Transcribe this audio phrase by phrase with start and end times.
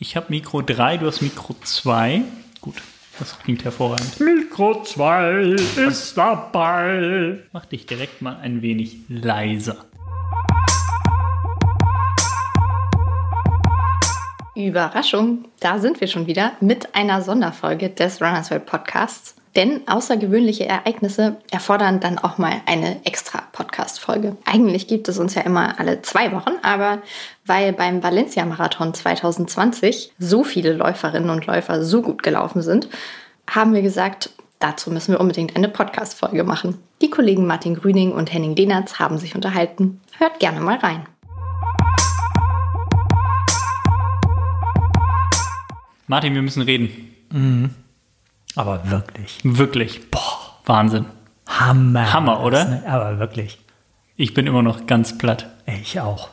[0.00, 2.22] Ich habe Mikro 3, du hast Mikro 2.
[2.60, 2.76] Gut,
[3.18, 4.20] das klingt hervorragend.
[4.20, 5.56] Mikro 2
[5.88, 7.40] ist dabei.
[7.50, 9.86] Mach dich direkt mal ein wenig leiser.
[14.54, 19.34] Überraschung, da sind wir schon wieder mit einer Sonderfolge des Runners World Podcasts.
[19.56, 24.36] Denn außergewöhnliche Ereignisse erfordern dann auch mal eine extra Podcast-Folge.
[24.44, 27.02] Eigentlich gibt es uns ja immer alle zwei Wochen, aber
[27.46, 32.88] weil beim Valencia-Marathon 2020 so viele Läuferinnen und Läufer so gut gelaufen sind,
[33.48, 36.78] haben wir gesagt, dazu müssen wir unbedingt eine Podcast-Folge machen.
[37.00, 40.00] Die Kollegen Martin Grüning und Henning Lehnertz haben sich unterhalten.
[40.18, 41.06] Hört gerne mal rein.
[46.06, 47.78] Martin, wir müssen reden.
[48.58, 49.38] Aber wirklich.
[49.44, 50.10] Wirklich.
[50.10, 51.06] Boah, Wahnsinn.
[51.46, 52.12] Hammer.
[52.12, 52.64] Hammer, oder?
[52.64, 52.82] ne?
[52.88, 53.58] Aber wirklich.
[54.16, 55.46] Ich bin immer noch ganz platt.
[55.66, 56.30] Ich auch.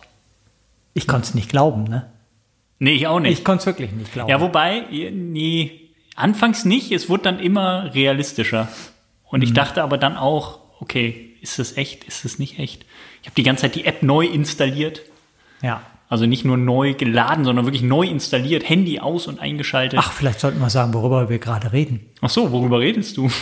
[0.96, 2.12] Ich konnte es nicht glauben, ne?
[2.80, 3.38] Nee, ich auch nicht.
[3.38, 4.30] Ich konnte es wirklich nicht glauben.
[4.32, 8.70] Ja, wobei, nee, anfangs nicht, es wurde dann immer realistischer.
[9.26, 12.86] Und ich dachte aber dann auch, okay, ist das echt, ist das nicht echt?
[13.22, 15.02] Ich habe die ganze Zeit die App neu installiert.
[15.62, 15.82] ja.
[16.08, 20.00] Also nicht nur neu geladen, sondern wirklich neu installiert, Handy aus und eingeschaltet.
[20.02, 22.02] Ach, vielleicht sollten wir sagen, worüber wir gerade reden.
[22.22, 23.30] Ach so, worüber redest du?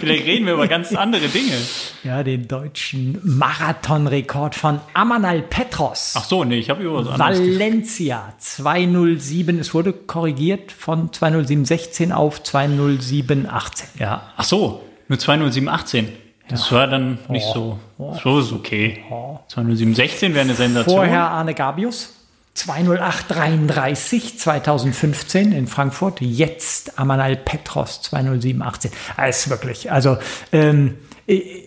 [0.00, 1.56] Vielleicht reden wir über ganz andere Dinge.
[2.04, 6.14] Ja, den deutschen Marathonrekord von Amanal Petros.
[6.16, 7.40] Ach so, nee, ich habe über was anderes.
[7.40, 9.58] Valencia 207.
[9.58, 13.88] Es wurde korrigiert von 20716 auf 20718.
[13.98, 16.08] Ja, ach so, nur 20718.
[16.48, 17.78] Das war dann nicht so.
[18.22, 19.02] So ist okay.
[19.48, 20.96] 20716 wäre eine Sensation.
[20.96, 22.14] Vorher Arne Gabius.
[22.54, 26.20] 20833 2015 in Frankfurt.
[26.20, 28.92] Jetzt Amanal Petros 20718.
[29.16, 29.90] Alles wirklich.
[29.90, 30.18] Also,
[30.52, 31.64] ähm, ich,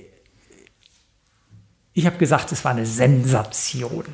[1.93, 4.05] ich habe gesagt, es war eine Sensation.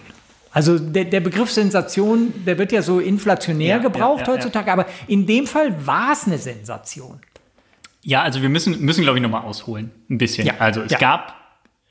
[0.52, 4.72] Also der, der Begriff Sensation, der wird ja so inflationär Ja, gebraucht ja, ja, heutzutage,
[4.72, 7.20] aber in dem Fall war es eine Sensation.
[8.04, 9.92] Ja, also wir müssen, müssen glaube ich, nochmal ausholen.
[10.10, 10.46] Ein bisschen.
[10.46, 10.98] Ja, Also es ja.
[10.98, 11.36] gab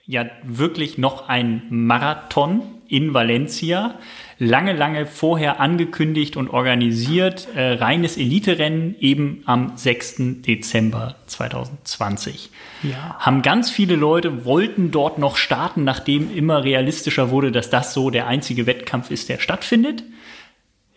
[0.04, 3.94] ja wirklich noch ein Marathon in Valencia.
[4.38, 7.48] Lange, lange vorher angekündigt und organisiert.
[7.54, 10.42] Äh, reines Eliterennen eben am 6.
[10.42, 12.50] Dezember 2020.
[12.82, 13.16] Ja.
[13.18, 18.10] Haben ganz viele Leute wollten dort noch starten, nachdem immer realistischer wurde, dass das so
[18.10, 20.02] der einzige Wettkampf ist, der stattfindet.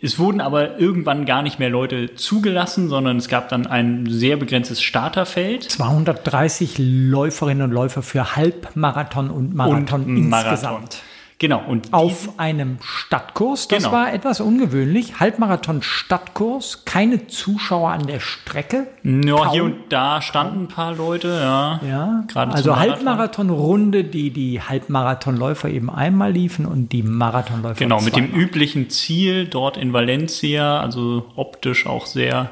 [0.05, 4.37] Es wurden aber irgendwann gar nicht mehr Leute zugelassen, sondern es gab dann ein sehr
[4.37, 5.63] begrenztes Starterfeld.
[5.63, 11.01] 230 Läuferinnen und Läufer für Halbmarathon und Marathon und insgesamt.
[11.37, 13.67] Genau, und Auf einem Stadtkurs.
[13.67, 13.91] Das Genau.
[13.91, 15.19] war etwas ungewöhnlich.
[15.19, 18.87] Halbmarathon-Stadtkurs, keine Zuschauer an der Strecke.
[19.03, 19.51] ja, Kaum.
[19.51, 21.79] hier und da standen ein paar Leute, ja.
[21.87, 22.91] Ja, Gerade also Marathon.
[22.93, 28.41] Halbmarathon-Runde, die die Halbmarathonläufer eben einmal liefen und die Marathonläufer Genau, mit dem zweimal.
[28.41, 32.49] üblichen Ziel dort in Valencia, also optisch auch sehr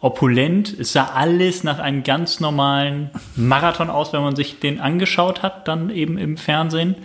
[0.00, 0.76] opulent.
[0.78, 5.66] Es sah alles nach einem ganz normalen Marathon aus, wenn man sich den angeschaut hat,
[5.68, 6.96] dann eben im Fernsehen.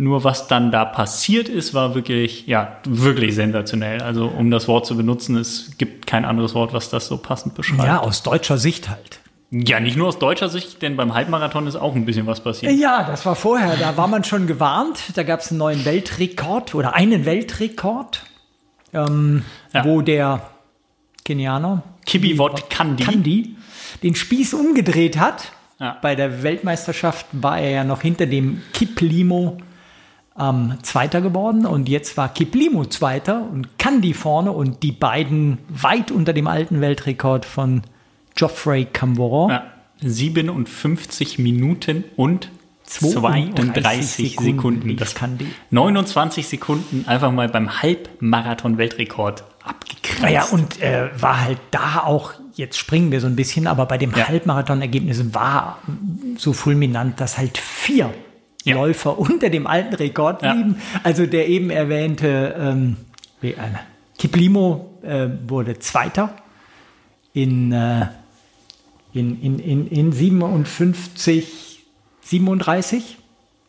[0.00, 4.00] Nur was dann da passiert ist, war wirklich, ja, wirklich sensationell.
[4.00, 7.54] Also um das Wort zu benutzen, es gibt kein anderes Wort, was das so passend
[7.56, 7.82] beschreibt.
[7.84, 9.18] Ja, aus deutscher Sicht halt.
[9.50, 12.72] Ja, nicht nur aus deutscher Sicht, denn beim Halbmarathon ist auch ein bisschen was passiert.
[12.78, 13.76] Ja, das war vorher.
[13.76, 15.00] Da war man schon gewarnt.
[15.16, 18.22] Da gab es einen neuen Weltrekord oder einen Weltrekord,
[18.92, 19.84] ähm, Ja.
[19.84, 20.42] wo der
[21.24, 23.02] Kenianer Kibiwot Kandi.
[23.04, 23.56] Kandi
[24.02, 25.50] den Spieß umgedreht hat.
[25.80, 25.96] Ja.
[26.02, 29.58] Bei der Weltmeisterschaft war er ja noch hinter dem Kiplimo
[30.38, 36.10] ähm, Zweiter geworden und jetzt war Kiplimo Zweiter und Kandi vorne und die beiden weit
[36.10, 37.82] unter dem alten Weltrekord von
[38.34, 39.50] Geoffrey Camboron.
[39.50, 39.64] Ja,
[40.00, 42.50] 57 Minuten und
[42.84, 44.44] 32, 32 Sekunden.
[44.44, 45.48] Sekunden Das kann die.
[45.70, 50.22] 29 Sekunden einfach mal beim Halbmarathon-Weltrekord abgekratzt.
[50.22, 53.98] Naja, und äh, war halt da auch, jetzt springen wir so ein bisschen, aber bei
[53.98, 54.28] dem Ja.
[54.28, 55.78] Halbmarathon-Ergebnis war
[56.38, 58.14] so fulminant, dass halt vier
[58.64, 58.74] Ja.
[58.74, 60.52] Läufer unter dem alten Rekord Ja.
[60.54, 60.76] blieben.
[61.02, 62.96] Also der eben erwähnte ähm,
[63.40, 63.56] wie, äh,
[64.18, 66.34] Kiplimo äh, wurde Zweiter
[67.32, 68.06] in, äh,
[69.12, 71.84] in, in, in, in 57,
[72.22, 73.17] 37.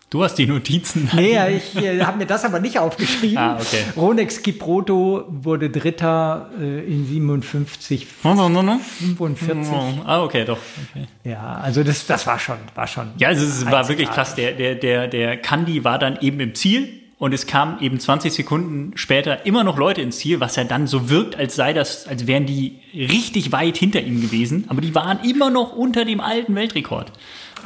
[0.09, 1.07] Du hast die Notizen.
[1.13, 3.37] Nee, ja, ich äh, habe mir das aber nicht aufgeschrieben.
[3.37, 3.83] Ah, okay.
[3.95, 8.79] Ronex Kiproto wurde Dritter äh, in 57, No, no, no, no.
[8.79, 9.71] 45.
[10.05, 10.57] Ah, okay, doch.
[10.91, 11.05] Okay.
[11.23, 13.09] Ja, also das, das war schon, war schon.
[13.17, 14.33] Ja, also es war wirklich krass.
[14.33, 16.89] Der, der, der, der Kandi war dann eben im Ziel.
[17.19, 20.87] und es kamen eben 20 Sekunden später immer noch Leute ins Ziel, was ja dann
[20.87, 24.95] so wirkt, als sei das, als wären die richtig weit hinter ihm gewesen, aber die
[24.95, 27.11] waren immer noch unter dem alten Weltrekord.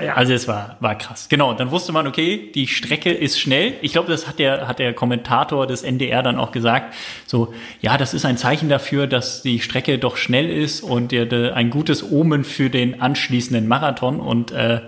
[0.02, 0.16] Ja.
[0.16, 1.28] Also es war, war krass.
[1.30, 3.74] Genau, dann wusste man, okay, die Strecke ist schnell.
[3.82, 6.94] Ich glaube, das hat der, hat der Kommentator des NDR dann auch gesagt.
[7.26, 11.26] So, ja, das ist ein Zeichen dafür, dass die Strecke doch schnell ist und der,
[11.26, 14.20] der, ein gutes Omen für den anschließenden Marathon.
[14.20, 14.82] Und äh,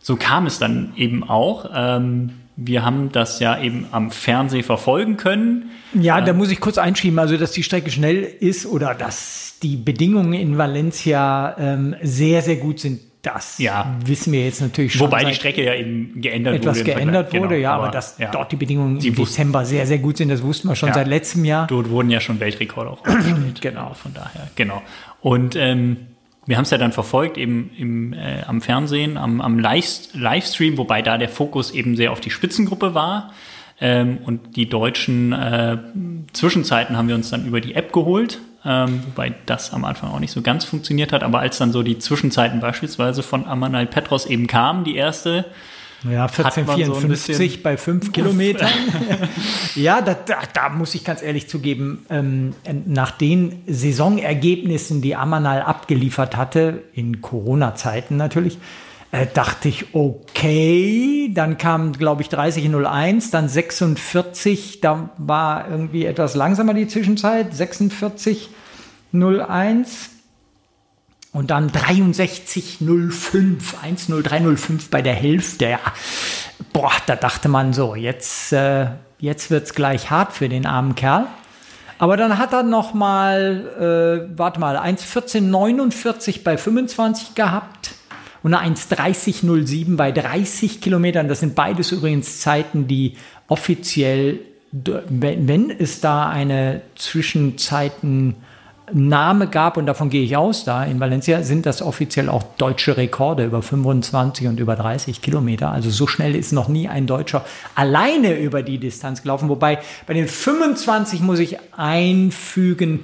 [0.00, 1.70] so kam es dann eben auch.
[1.74, 5.70] Ähm, wir haben das ja eben am Fernsehen verfolgen können.
[5.94, 9.76] Ja, da muss ich kurz einschieben, also dass die Strecke schnell ist oder dass die
[9.76, 13.00] Bedingungen in Valencia ähm, sehr, sehr gut sind.
[13.22, 13.96] Das ja.
[14.04, 15.08] wissen wir jetzt natürlich schon.
[15.08, 16.90] Wobei die Strecke ja eben geändert etwas wurde.
[16.90, 18.30] Etwas geändert wurde, genau, ja, aber, aber dass ja.
[18.30, 20.94] dort die Bedingungen im Dezember sehr, sehr gut sind, das wussten wir schon ja.
[20.94, 21.66] seit letztem Jahr.
[21.66, 23.36] Dort wurden ja schon Weltrekorde auch aufgestellt.
[23.60, 23.94] genau.
[23.94, 24.82] Von daher, genau.
[25.20, 25.96] Und ähm,
[26.46, 30.78] wir haben es ja dann verfolgt, eben im, äh, am Fernsehen, am, am Live Livestream,
[30.78, 33.32] wobei da der Fokus eben sehr auf die Spitzengruppe war.
[33.80, 35.76] Ähm, und die deutschen äh,
[36.32, 40.20] Zwischenzeiten haben wir uns dann über die App geholt, ähm, wobei das am Anfang auch
[40.20, 41.22] nicht so ganz funktioniert hat.
[41.22, 45.46] Aber als dann so die Zwischenzeiten beispielsweise von Amanal Petros eben kamen, die erste,
[46.04, 48.68] ja, 1454 so bei fünf Kilometern.
[49.74, 52.54] ja, da, da, da, muss ich ganz ehrlich zugeben, ähm,
[52.86, 58.58] nach den Saisonergebnissen, die Amanal abgeliefert hatte, in Corona-Zeiten natürlich,
[59.10, 66.34] äh, dachte ich, okay, dann kam, glaube ich, 30.01, dann 46, da war irgendwie etwas
[66.34, 68.48] langsamer die Zwischenzeit, 46.01
[71.32, 75.70] und dann 6305, 10305 bei der Hälfte.
[75.70, 75.80] Ja.
[76.74, 78.88] Boah, da dachte man so, jetzt, äh,
[79.18, 81.26] jetzt wird es gleich hart für den armen Kerl.
[81.98, 87.94] Aber dann hat er noch mal, äh, warte mal, 1,1449 bei 25 gehabt
[88.42, 91.28] und eine 1,3007 bei 30 Kilometern.
[91.28, 93.16] Das sind beides übrigens Zeiten, die
[93.48, 94.40] offiziell,
[94.70, 98.36] wenn, es da eine Zwischenzeiten
[98.92, 102.96] Name gab, und davon gehe ich aus, da in Valencia sind das offiziell auch deutsche
[102.96, 105.70] Rekorde über 25 und über 30 Kilometer.
[105.70, 107.44] Also so schnell ist noch nie ein Deutscher
[107.74, 109.48] alleine über die Distanz gelaufen.
[109.48, 113.00] Wobei bei den 25 muss ich einfügen,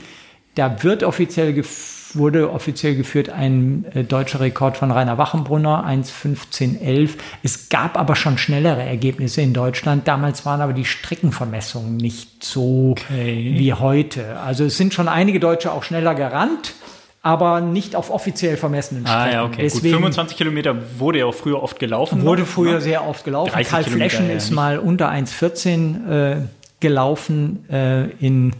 [0.54, 7.11] da wird offiziell geführt, wurde offiziell geführt ein äh, deutscher Rekord von Rainer Wachenbrunner, 1.15.11.
[7.43, 10.06] Es gab aber schon schnellere Ergebnisse in Deutschland.
[10.08, 13.55] Damals waren aber die Streckenvermessungen nicht so okay.
[13.56, 14.38] wie heute.
[14.38, 16.75] Also es sind schon einige Deutsche auch schneller gerannt
[17.25, 19.22] aber nicht auf offiziell vermessenen Strecken.
[19.22, 19.62] Ah, ja, okay.
[19.62, 22.22] Deswegen Gut, 25 Kilometer wurde ja auch früher oft gelaufen.
[22.22, 22.81] Wurde noch, früher ne?
[22.82, 23.50] sehr oft gelaufen.
[23.50, 26.37] Karl Fleschen ja, ist mal unter 1,14 äh,
[26.81, 28.52] gelaufen äh, in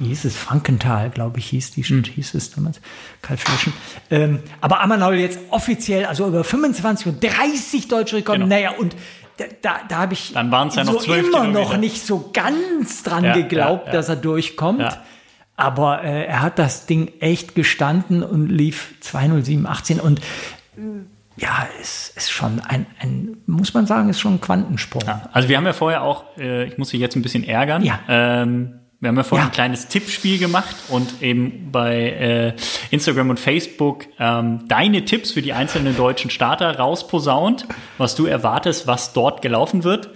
[0.00, 2.14] wie hieß es, Frankenthal, glaube ich, hieß die Stadt, hm.
[2.14, 2.80] hieß es damals,
[3.22, 3.72] Karl Fleschen.
[4.10, 8.54] Ähm, aber Amanol jetzt offiziell, also über 25 und 30 deutsche Rekorde, genau.
[8.54, 8.96] naja, und
[9.62, 13.24] da, da, habe ich Dann waren's ja noch so immer noch nicht so ganz dran
[13.24, 13.98] ja, geglaubt, ja, ja.
[13.98, 15.00] dass er durchkommt.
[15.56, 20.20] Aber äh, er hat das Ding echt gestanden und lief 20718 und
[21.36, 25.02] ja, es ist schon ein, ein, muss man sagen, ist schon ein Quantensprung.
[25.32, 28.00] also wir haben ja vorher auch, äh, ich muss dich jetzt ein bisschen ärgern, ja.
[28.08, 29.48] ähm, wir haben ja vorhin ja.
[29.48, 32.52] ein kleines Tippspiel gemacht und eben bei äh,
[32.90, 37.66] Instagram und Facebook ähm, deine Tipps für die einzelnen deutschen Starter rausposaunt,
[37.96, 40.10] was du erwartest, was dort gelaufen wird.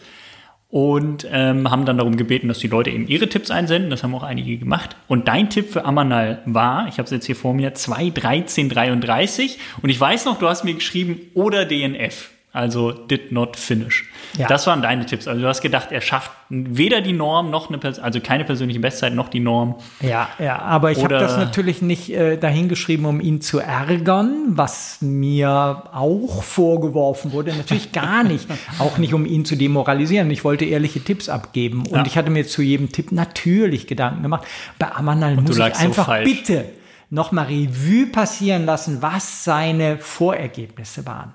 [0.69, 3.91] Und ähm, haben dann darum gebeten, dass die Leute eben ihre Tipps einsenden.
[3.91, 4.97] Das haben auch einige gemacht.
[5.07, 9.57] Und dein Tipp für Amanal war, ich habe es jetzt hier vor mir, 2.13.33.
[9.83, 14.09] Und ich weiß noch, du hast mir geschrieben, oder DNF also did not finish.
[14.39, 14.47] Ja.
[14.47, 15.27] Das waren deine Tipps.
[15.27, 19.13] Also du hast gedacht, er schafft weder die Norm noch eine, also keine persönliche Bestzeit
[19.13, 19.75] noch die Norm.
[20.01, 24.99] Ja, ja, aber ich habe das natürlich nicht äh, dahingeschrieben, um ihn zu ärgern, was
[25.01, 27.53] mir auch vorgeworfen wurde.
[27.57, 28.49] Natürlich gar nicht.
[28.79, 30.31] auch nicht, um ihn zu demoralisieren.
[30.31, 32.07] Ich wollte ehrliche Tipps abgeben und ja.
[32.07, 34.45] ich hatte mir zu jedem Tipp natürlich Gedanken gemacht.
[34.79, 36.67] Bei Amanal muss ich einfach so bitte
[37.11, 41.35] nochmal Revue passieren lassen, was seine Vorergebnisse waren.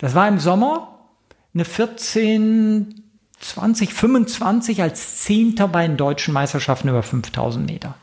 [0.00, 0.98] Das war im Sommer
[1.54, 3.02] eine 14,
[3.38, 7.94] 20, 25 als Zehnter bei den deutschen Meisterschaften über 5000 Meter.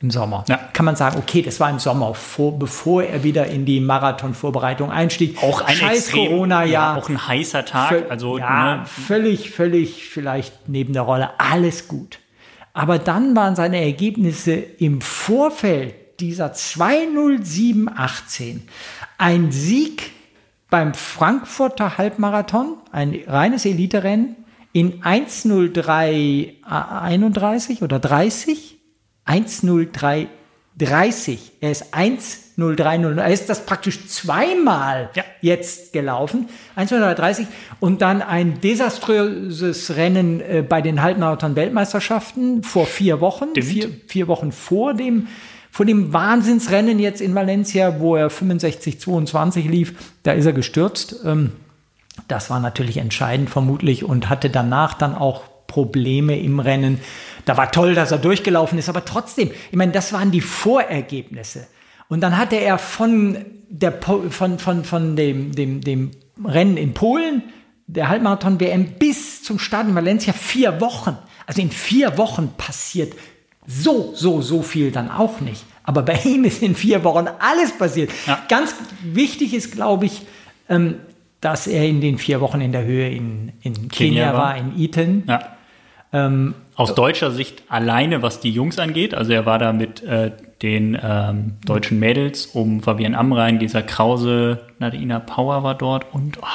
[0.00, 0.44] Im Sommer.
[0.48, 0.58] Ja.
[0.72, 4.90] Kann man sagen, okay, das war im Sommer, vor, bevor er wieder in die Marathonvorbereitung
[4.90, 5.42] einstieg.
[5.42, 6.96] Auch ein Scheiß Corona-Jahr.
[6.96, 8.10] Ja, auch ein heißer Tag.
[8.10, 8.86] also, ja, ne.
[8.86, 11.30] völlig, völlig vielleicht neben der Rolle.
[11.38, 12.18] Alles gut.
[12.74, 18.68] Aber dann waren seine Ergebnisse im Vorfeld dieser 20718
[19.16, 20.13] ein Sieg
[20.74, 24.34] beim Frankfurter Halbmarathon, ein reines Eliterennen,
[24.72, 28.76] in 1.03.31 oder 30,
[29.24, 31.38] 1.03.30.
[31.60, 33.24] Er ist 1 0300.
[33.24, 35.22] Er ist das praktisch zweimal Ja.
[35.40, 36.48] jetzt gelaufen.
[36.76, 37.46] 1,30
[37.78, 43.50] und dann ein desaströses Rennen äh, bei den Halbmarathon-Weltmeisterschaften vor vier Wochen.
[43.54, 45.28] Vier, vier Wochen vor dem,
[45.74, 49.94] vor dem Wahnsinnsrennen jetzt in Valencia, wo er 65,22 lief.
[50.22, 51.16] Da ist er gestürzt.
[51.24, 51.50] Ähm,
[52.28, 57.00] das war natürlich entscheidend vermutlich und hatte danach dann auch Probleme im Rennen.
[57.44, 61.66] Da war toll, dass er durchgelaufen ist, aber trotzdem, ich meine, das waren die Vorergebnisse.
[62.08, 66.12] Und dann hatte er von, der, von, von, von dem, dem, dem
[66.44, 67.42] Rennen in Polen,
[67.88, 71.18] der Halbmarathon-WM, bis zum Start in Valencia vier Wochen.
[71.46, 73.12] Also in vier Wochen passiert
[73.66, 75.64] so, so, so viel dann auch nicht.
[75.82, 78.10] Aber bei ihm ist in vier Wochen alles passiert.
[78.26, 78.42] Ja.
[78.48, 80.22] Ganz wichtig ist, glaube ich,
[80.68, 80.96] ähm,
[81.40, 84.40] dass er in den vier Wochen in der Höhe in, in Kenia, Kenia war.
[84.40, 85.24] war, in Eton.
[85.26, 85.56] Ja.
[86.76, 89.14] Aus deutscher Sicht alleine, was die Jungs angeht.
[89.14, 90.30] Also er war da mit äh,
[90.62, 96.46] den ähm, deutschen Mädels um Fabian Amrein, Lisa Krause, Nadina Power war dort und oh,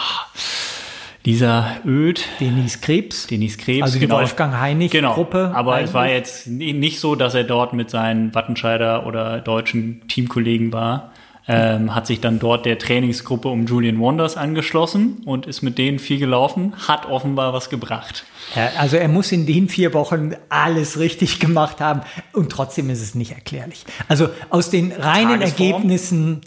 [1.26, 3.28] Lisa Oeth, Denise Krebs.
[3.28, 3.84] Denise Krebs.
[3.84, 5.14] Also die Wolfgang Heinig genau.
[5.14, 9.40] Gruppe Aber es war jetzt ni- nicht so, dass er dort mit seinen Wattenscheider oder
[9.40, 11.12] deutschen Teamkollegen war.
[11.52, 15.98] Ähm, hat sich dann dort der Trainingsgruppe um Julian Wonders angeschlossen und ist mit denen
[15.98, 18.24] viel gelaufen, hat offenbar was gebracht.
[18.56, 22.02] Ja, also er muss in den vier Wochen alles richtig gemacht haben
[22.34, 23.84] und trotzdem ist es nicht erklärlich.
[24.08, 25.72] Also aus den reinen Tagesform?
[25.72, 26.42] Ergebnissen,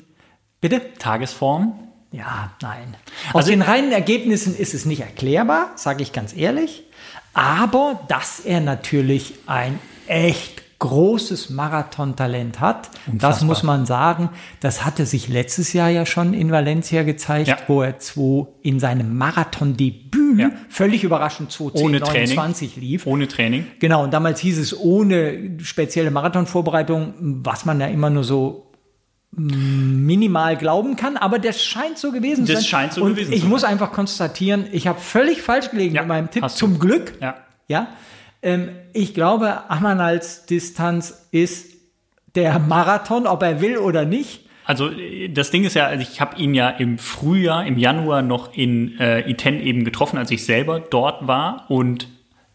[0.60, 0.80] bitte?
[1.00, 1.74] Tagesform.
[2.12, 2.94] Ja, nein.
[3.30, 6.84] Aus Also- den reinen Ergebnissen ist es nicht erklärbar, sage ich ganz ehrlich.
[7.34, 13.46] Aber dass er natürlich ein echt großes Marathontalent hat, das Unfassbar.
[13.46, 14.30] muss man sagen.
[14.60, 17.56] Das hatte sich letztes Jahr ja schon in Valencia gezeigt, Ja.
[17.68, 20.50] wo er zwei in seinem Marathondebüt Ja.
[20.68, 22.34] völlig überraschend 2.10, Ohne Training.
[22.36, 23.06] 29 lief.
[23.06, 23.66] Ohne Training.
[23.78, 27.14] Genau, und damals hieß es ohne spezielle Marathonvorbereitung,
[27.44, 28.66] was man ja immer nur so
[29.34, 32.68] minimal glauben kann, aber das scheint so gewesen zu Das sein.
[32.68, 36.02] scheint so und gewesen Ich zu muss einfach konstatieren, ich habe völlig falsch gelegen Ja,
[36.02, 36.48] mit meinem Tipp, du.
[36.48, 37.14] zum Glück.
[37.20, 37.36] Ja.
[37.68, 37.88] Ja,
[38.42, 41.72] ähm, ich glaube, Amanals Distanz ist
[42.34, 44.40] der Marathon, ob er will oder nicht.
[44.64, 48.20] Also äh, das Ding ist ja, also ich habe ihn ja im Frühjahr, im Januar
[48.22, 52.08] noch in äh, Iten eben getroffen, als ich selber dort war und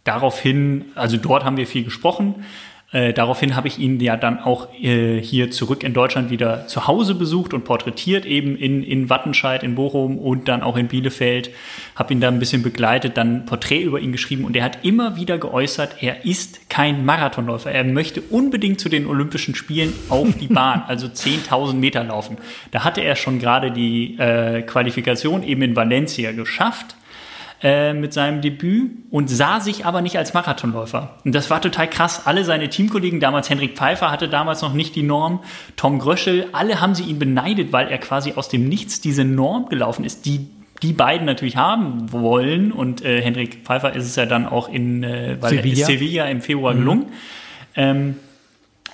[0.04, 2.46] daraufhin, also dort haben wir viel gesprochen.
[2.94, 6.88] Äh, daraufhin habe ich ihn ja dann auch äh, hier zurück in Deutschland wieder zu
[6.88, 11.50] Hause besucht und porträtiert, eben in, in Wattenscheid, in Bochum und dann auch in Bielefeld.
[11.96, 14.86] Habe ihn da ein bisschen begleitet, dann ein Porträt über ihn geschrieben und er hat
[14.86, 17.72] immer wieder geäußert, er ist kein Marathonläufer.
[17.72, 22.38] Er möchte unbedingt zu den Olympischen Spielen auf die Bahn, also 10.000 Meter laufen.
[22.72, 26.97] Da hatte er schon gerade die äh, Qualifikation eben in Valencia geschafft
[27.64, 31.16] äh, mit seinem Debüt und sah sich aber nicht als Marathonläufer.
[31.26, 32.26] Und das war total krass.
[32.26, 35.40] Alle seine Teamkollegen, damals Henrik Pfeiffer hatte damals noch nicht die Norm,
[35.76, 39.70] Tom Gröschel, alle haben sie ihn beneidet, weil er quasi aus dem Nichts diese Norm
[39.70, 40.48] gelaufen ist, die
[40.84, 42.72] die beiden natürlich haben wollen.
[42.72, 45.86] Und äh, Henrik Pfeiffer ist es ja dann auch in äh, Sevilla.
[45.86, 47.08] Sevilla im Februar gelungen.
[47.76, 48.18] Ähm,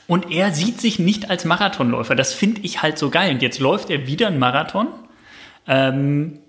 [0.08, 2.16] und er sieht sich nicht als Marathonläufer.
[2.16, 3.34] Das finde ich halt so geil.
[3.34, 4.88] Und jetzt läuft er wieder einen Marathon.
[5.68, 6.40] Ähm,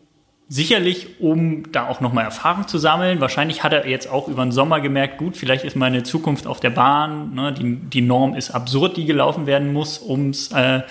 [0.49, 3.21] sicherlich, um da auch nochmal Erfahrung zu sammeln.
[3.21, 6.61] Wahrscheinlich hat er jetzt auch über den Sommer gemerkt, gut, vielleicht ist meine Zukunft auf
[6.61, 7.35] der Bahn.
[7.35, 7.53] Ne?
[7.53, 10.83] Die, die Norm ist absurd, die gelaufen werden muss, um es äh,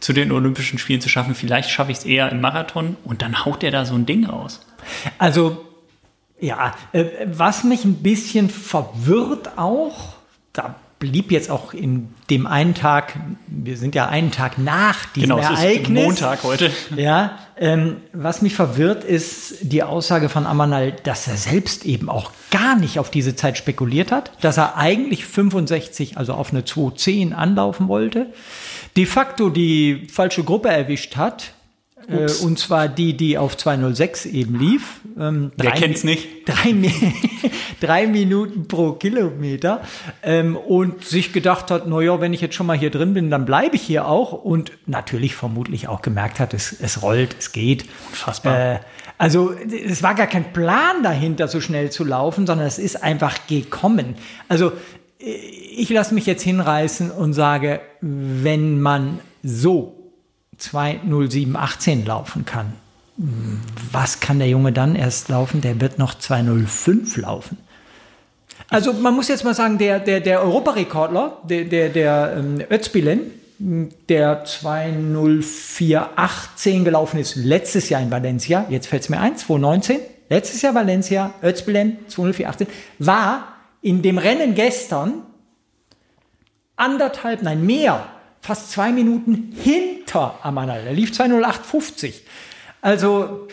[0.00, 1.34] zu den Olympischen Spielen zu schaffen.
[1.34, 2.96] Vielleicht schaffe ich es eher im Marathon.
[3.04, 4.60] Und dann haut er da so ein Ding raus.
[5.18, 5.64] Also,
[6.40, 10.14] ja, äh, was mich ein bisschen verwirrt auch,
[10.52, 15.36] da blieb jetzt auch in dem einen Tag, wir sind ja einen Tag nach diesem
[15.36, 16.04] Genau, es ist Ereignis.
[16.04, 16.70] Montag heute.
[16.96, 22.30] Ja, ähm, was mich verwirrt, ist die Aussage von Amanal, dass er selbst eben auch
[22.50, 27.32] gar nicht auf diese Zeit spekuliert hat, dass er eigentlich 65, also auf eine 210
[27.34, 28.26] anlaufen wollte,
[28.96, 31.52] de facto die falsche Gruppe erwischt hat.
[32.08, 35.00] Äh, und zwar die, die auf 206 eben lief.
[35.18, 36.28] Ähm, Wer drei kennt's nicht?
[36.46, 36.74] Drei,
[37.80, 39.80] drei Minuten pro Kilometer.
[40.22, 43.44] Ähm, und sich gedacht hat, naja, wenn ich jetzt schon mal hier drin bin, dann
[43.44, 44.32] bleibe ich hier auch.
[44.32, 47.86] Und natürlich vermutlich auch gemerkt hat, es, es rollt, es geht.
[48.10, 48.74] Unfassbar.
[48.74, 48.78] Äh,
[49.18, 53.46] also es war gar kein Plan dahinter, so schnell zu laufen, sondern es ist einfach
[53.46, 54.14] gekommen.
[54.48, 54.72] Also
[55.18, 59.95] äh, ich lasse mich jetzt hinreißen und sage, wenn man so
[60.58, 62.72] 20718 laufen kann,
[63.92, 65.60] was kann der Junge dann erst laufen?
[65.62, 67.56] Der wird noch 205 laufen.
[68.68, 73.30] Also man muss jetzt mal sagen, der, der, der Europarekordler, der, der, der ähm, Özbilen,
[73.58, 80.60] der 20418 gelaufen ist letztes Jahr in Valencia, jetzt fällt es mir ein, 2019, letztes
[80.62, 82.66] Jahr Valencia, Özbilen 20418,
[82.98, 85.22] war in dem Rennen gestern
[86.76, 88.06] anderthalb, nein mehr,
[88.40, 90.05] fast zwei Minuten hinter
[90.42, 90.86] Amanal.
[90.86, 92.14] Er lief 208,50.
[92.82, 93.48] Also,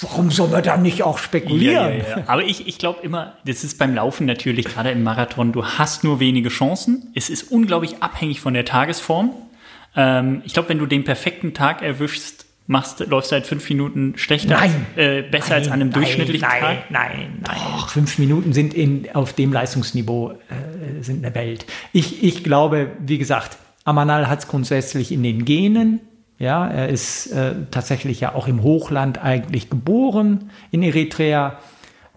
[0.00, 1.74] warum soll man dann nicht auch spekulieren?
[1.74, 2.24] Ja, ja, ja.
[2.26, 6.04] Aber ich, ich glaube immer, das ist beim Laufen natürlich, gerade im Marathon, du hast
[6.04, 7.10] nur wenige Chancen.
[7.14, 9.32] Es ist unglaublich abhängig von der Tagesform.
[9.96, 14.14] Ähm, ich glaube, wenn du den perfekten Tag erwischst, machst, läufst du halt fünf Minuten
[14.16, 14.86] schlechter, Nein.
[14.96, 16.90] äh, besser als an einem Nein, durchschnittlichen nein, Tag.
[16.90, 17.58] Nein, nein,
[17.88, 21.66] Fünf Minuten sind in, auf dem Leistungsniveau äh, sind eine Welt.
[21.92, 26.00] Ich, ich glaube, wie gesagt, Amanal hat es grundsätzlich in den Genen.
[26.38, 31.58] Ja, er ist äh, tatsächlich ja auch im Hochland eigentlich geboren in Eritrea.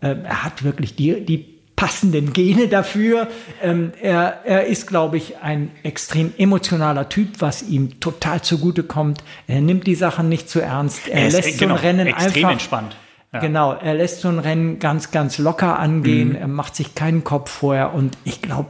[0.02, 3.30] Äh, er hat wirklich die, die passenden Gene dafür.
[3.64, 9.24] Ähm, er, er ist, glaube ich, ein extrem emotionaler Typ, was ihm total zugutekommt.
[9.48, 11.08] Er nimmt die Sachen nicht zu ernst.
[11.08, 12.96] Er, Er ist, lässt äh, so ein genau, Rennen extrem einfach entspannt.
[13.32, 13.40] Ja.
[13.40, 16.36] Genau, er lässt so ein Rennen ganz, ganz locker angehen.
[16.36, 18.70] Er macht sich keinen Kopf vorher und ich glaube,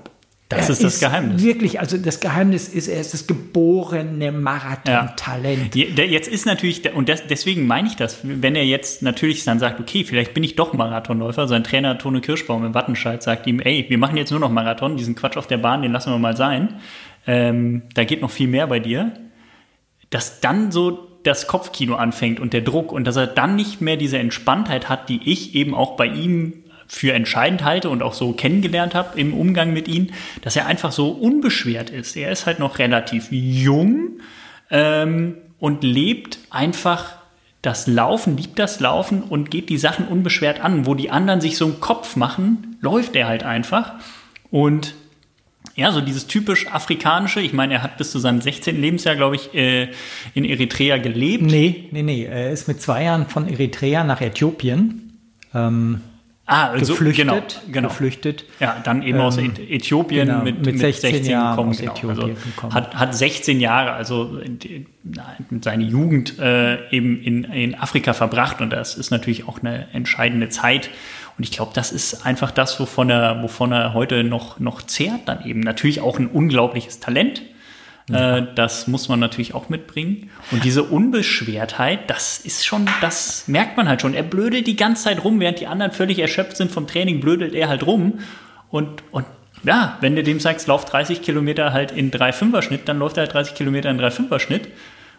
[0.50, 1.44] Das er ist das Geheimnis.
[1.44, 5.76] Wirklich, also das Geheimnis ist, er ist das geborene Marathon-Talent.
[5.76, 9.60] Der- Jetzt ist natürlich, und das, deswegen meine ich das, wenn er jetzt natürlich dann
[9.60, 13.60] sagt, okay, vielleicht bin ich doch Marathonläufer, sein Trainer Tone Kirschbaum im Wattenscheid sagt ihm,
[13.60, 16.18] ey, wir machen jetzt nur noch Marathon, diesen Quatsch auf der Bahn, den lassen wir
[16.18, 16.76] mal sein.
[17.28, 19.12] Ähm, da geht noch viel mehr bei dir.
[20.10, 23.98] Dass dann so das Kopfkino anfängt und der Druck und dass er dann nicht mehr
[23.98, 28.34] diese Entspanntheit hat, die ich eben auch bei ihm für entscheidend halte und auch so
[28.34, 30.08] kennengelernt habe im Umgang mit ihm,
[30.42, 32.18] dass er einfach so unbeschwert ist.
[32.18, 34.20] Er ist halt noch relativ jung
[34.72, 37.14] ähm, und lebt einfach
[37.62, 40.88] das Laufen, liebt das Laufen und geht die Sachen unbeschwert an.
[40.88, 43.94] Wo die anderen sich so einen Kopf machen, läuft er halt einfach.
[44.50, 44.96] Und
[45.76, 48.82] ja, so dieses typisch afrikanische, ich meine, er hat bis zu seinem 16.
[48.82, 49.90] Lebensjahr, glaube ich, äh,
[50.34, 51.44] in Eritrea gelebt.
[51.44, 52.26] Nee, nee, nee.
[52.26, 55.20] Er ist mit zwei Jahren von Eritrea nach Äthiopien
[55.54, 56.02] ähm,
[56.52, 57.28] Ah, also, geflüchtet.
[57.28, 57.42] genau,
[57.72, 57.88] genau.
[57.90, 58.44] geflüchtet.
[58.60, 61.70] Ja, dann eben aus Ähm, Äthiopien genau, mit, mit 16 Jahren gekommen.
[61.70, 61.92] aus Genau.
[61.94, 64.40] Äthiopien Also hat, hat 16 Jahre, also
[65.62, 70.50] seine Jugend äh, eben in, in Afrika verbracht und das ist natürlich auch eine entscheidende
[70.50, 70.90] Zeit.
[71.38, 75.22] Und ich glaube, das ist einfach das, wovon er, wovon er heute noch, noch zehrt
[75.28, 75.60] dann eben.
[75.60, 77.44] Natürlich auch ein unglaubliches Talent.
[78.14, 80.30] Äh, das muss man natürlich auch mitbringen.
[80.52, 84.14] Und diese Unbeschwertheit, das ist schon, das merkt man halt schon.
[84.14, 87.54] Er blödelt die ganze Zeit rum, während die anderen völlig erschöpft sind vom Training, blödelt
[87.54, 88.20] er halt rum.
[88.70, 89.26] Und, und
[89.64, 93.24] ja, wenn du dem sagst, lauf 30 Kilometer halt in 3,5er Schnitt, dann läuft er
[93.24, 94.70] halt 30 Kilometer in 3,5er Schnitt.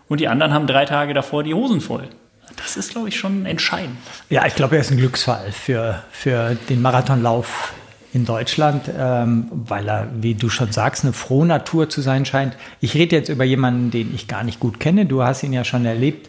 [0.09, 2.09] Und die anderen haben drei Tage davor die Hosen voll.
[2.57, 3.97] Das ist, glaube ich, schon entscheidend.
[4.29, 7.73] Ja, ich glaube, er ist ein Glücksfall für, für den Marathonlauf
[8.13, 12.57] in Deutschland, ähm, weil er, wie du schon sagst, eine frohe Natur zu sein scheint.
[12.81, 15.07] Ich rede jetzt über jemanden, den ich gar nicht gut kenne.
[15.07, 16.29] Du hast ihn ja schon erlebt.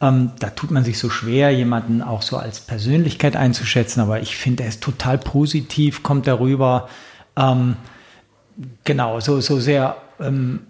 [0.00, 4.34] Ähm, da tut man sich so schwer, jemanden auch so als Persönlichkeit einzuschätzen, aber ich
[4.34, 6.88] finde, er ist total positiv, kommt darüber.
[7.36, 7.76] Ähm,
[8.84, 10.60] genau, so, so sehr ähm,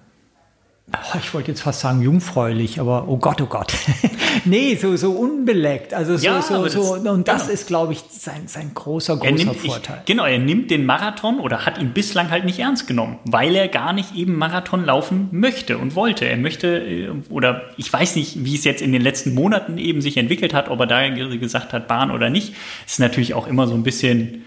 [1.19, 3.73] Ich wollte jetzt fast sagen jungfräulich, aber oh Gott, oh Gott.
[4.45, 5.95] nee, so, so unbeleckt.
[5.95, 6.97] Also so, Ja, so, so.
[6.97, 7.53] das- und das genau.
[7.55, 9.99] ist, glaube ich, sein, sein großer, Er großer nimmt, Vorteil.
[10.01, 13.55] Ich, genau, er nimmt den Marathon oder hat ihn bislang halt nicht ernst genommen, weil
[13.55, 16.25] er gar nicht eben Marathon laufen möchte und wollte.
[16.25, 20.01] Er möchte, äh, oder ich weiß nicht, wie es jetzt in den letzten Monaten eben
[20.01, 22.55] sich entwickelt hat, ob er da ge- gesagt hat, Bahn oder nicht.
[22.87, 24.45] Ist natürlich auch immer so ein bisschen,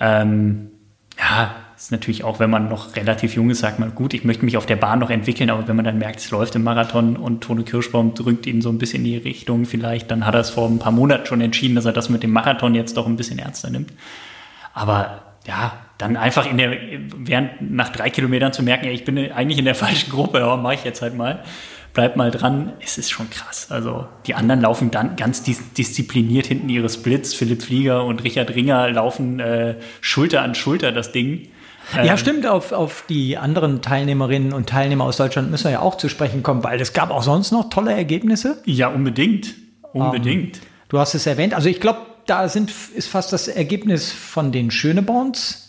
[0.00, 0.70] ähm,
[1.18, 4.44] ja, ist natürlich auch, wenn man noch relativ jung ist, sagt man, gut, ich möchte
[4.44, 7.16] mich auf der Bahn noch entwickeln, aber wenn man dann merkt, es läuft im Marathon
[7.16, 10.40] und Tone Kirschbaum drückt ihn so ein bisschen in die Richtung, vielleicht, dann hat er
[10.40, 13.06] es vor ein paar Monaten schon entschieden, dass er das mit dem Marathon jetzt doch
[13.06, 13.92] ein bisschen ernster nimmt.
[14.72, 16.76] Aber ja, dann einfach in der,
[17.16, 20.56] während nach drei Kilometern zu merken, ey, ich bin eigentlich in der falschen Gruppe, aber
[20.56, 21.42] mache ich jetzt halt mal.
[21.92, 23.68] Bleib mal dran, es ist schon krass.
[23.70, 27.32] Also die anderen laufen dann ganz dis diszipliniert hinten ihre Splits.
[27.32, 31.48] Philipp Flieger und Richard Ringer laufen äh, Schulter an Schulter das Ding.
[31.94, 35.96] Ja, stimmt, auf, auf die anderen Teilnehmerinnen und Teilnehmer aus Deutschland müssen wir ja auch
[35.96, 38.60] zu sprechen kommen, weil es gab auch sonst noch tolle Ergebnisse.
[38.64, 39.54] Ja, unbedingt.
[39.92, 40.60] Unbedingt.
[40.88, 41.54] Du hast es erwähnt.
[41.54, 45.65] Also ich glaube, da sind, ist fast das Ergebnis von den Schöneborns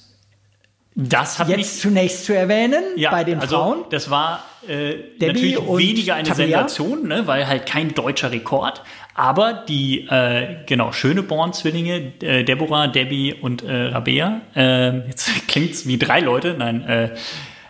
[0.99, 3.83] das hat jetzt zunächst zu erwähnen Ja, bei den also Frauen.
[3.91, 6.47] Das war äh, natürlich weniger eine Tabea.
[6.47, 8.81] Sensation, ne, weil halt kein deutscher Rekord.
[9.13, 15.99] Aber die, äh, genau, Schöneborn-Zwillinge, äh, Deborah, Debbie und äh, Rabea, äh, jetzt klingt's wie
[15.99, 17.09] drei Leute, nein, äh,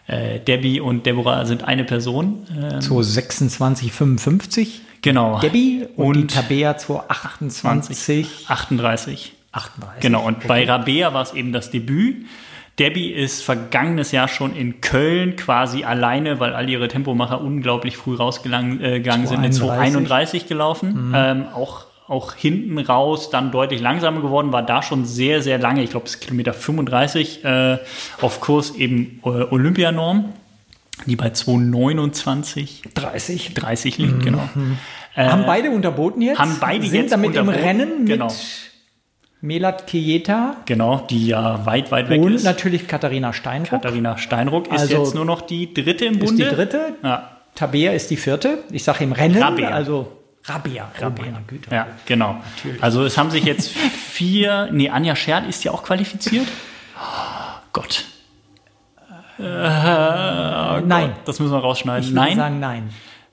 [0.08, 2.46] äh, Debbie und Deborah sind eine Person.
[2.50, 4.82] Äh, 226, 55.
[5.02, 5.40] genau.
[5.42, 9.34] Debbie und, und Tabea 228, 38.
[9.52, 10.00] 38.
[10.00, 12.26] Genau, und bei Rabea war es eben das Debüt.
[12.80, 18.16] Debbie ist vergangenes Jahr schon in Köln quasi alleine, weil all ihre Tempomacher unglaublich früh
[18.16, 21.14] rausgegangen äh, sind, mit 231 231 gelaufen.
[21.16, 25.82] Ähm, auch, auch hinten raus dann deutlich langsamer geworden, war da schon sehr, sehr lange,
[25.82, 27.78] ich glaube bis Kilometer 35 äh,
[28.22, 30.34] auf Kurs eben äh, Olympianorm.
[31.08, 33.54] die bei 229 30.
[33.56, 34.48] 30 liegt, genau.
[35.16, 36.38] haben beide unterboten jetzt?
[36.38, 38.28] haben beide sind jetzt damit im Rennen mit genau.
[39.42, 42.44] Melat Kieta Genau, die ja weit, weit weg und ist.
[42.44, 43.70] natürlich Katharina Steinruck.
[43.70, 46.50] Katharina Steinruck ist Also jetzt nur noch die dritte im ist Bunde.
[46.50, 46.94] die dritte.
[47.04, 48.60] Ja, Tabea ist die vierte.
[48.72, 49.42] Ich sage im Rennen.
[49.42, 49.70] Rabea.
[49.70, 50.12] Also
[50.46, 50.90] Rabea.
[51.00, 51.26] Rabea.
[51.36, 51.74] Oh, Güte.
[51.74, 52.38] ja genau.
[52.82, 56.48] Also es haben sich jetzt vier, nee, Anja Schert ist ja auch qualifiziert.
[56.96, 58.06] Oh Gott.
[59.40, 61.10] Äh, oh Nein.
[61.10, 62.08] Gott, das müssen wir rausschneiden.
[62.10, 62.90] Ich Nein, sagen, nein.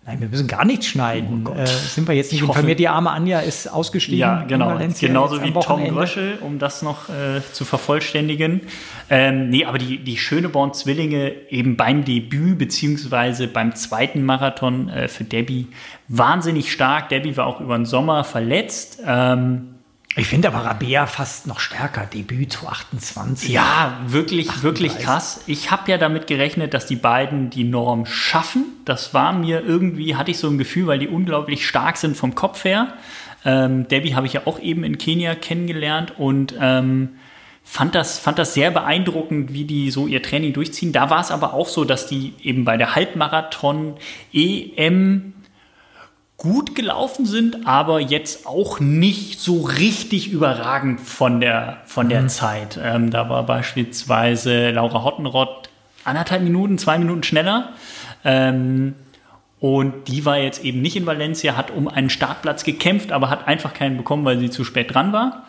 [0.07, 1.47] Nein, wir müssen gar nichts schneiden.
[1.57, 2.79] äh, sind wir jetzt nicht Ich informiert?
[2.79, 4.19] Die arme Anja ist ausgestiegen.
[4.19, 4.79] Ja, genau.
[5.01, 5.83] Genauso wie Tom.
[5.89, 8.61] Gröschel, um das noch äh, zu vervollständigen.
[9.09, 15.25] Ähm, nee, aber die, die Schöneborn-Zwillinge eben beim Debüt beziehungsweise beim zweiten Marathon äh, für
[15.25, 15.69] Debbie
[16.09, 17.09] wahnsinnig stark.
[17.09, 19.01] Debbie war auch über den Sommer verletzt.
[19.07, 19.74] Ähm,
[20.17, 22.07] Ich finde aber Rabea fast noch stärker.
[22.07, 23.49] Debüt zu 28.
[23.49, 25.05] ja, wirklich, wirklich 38.
[25.05, 25.41] krass.
[25.47, 28.65] Ich habe ja damit gerechnet, dass die beiden die Norm schaffen.
[28.85, 32.37] Das war mir irgendwie, hatte ich so ein Gefühl, weil die unglaublich stark sind vom
[32.37, 32.95] Kopf her.
[33.45, 37.17] Ähm, Debbie habe ich ja auch eben in Kenia kennengelernt und ähm,
[37.65, 40.93] fand, das, fand das sehr beeindruckend, wie die so ihr Training durchziehen.
[40.93, 43.95] Da war es aber auch so, dass die eben bei der Halbmarathon
[44.33, 45.34] EM
[46.45, 52.79] gut gelaufen sind, aber jetzt auch nicht so richtig überragend von der, von der Zeit.
[52.83, 55.71] Ähm, da war beispielsweise Laura Hottenrott
[56.05, 57.71] anderthalb Minuten, zwei Minuten schneller.
[58.27, 58.95] Ähm,
[59.59, 63.49] und die war jetzt eben nicht in Valencia, hat um einen Startplatz gekämpft, aber hat
[63.49, 65.47] einfach keinen bekommen, weil sie zu spät dran war.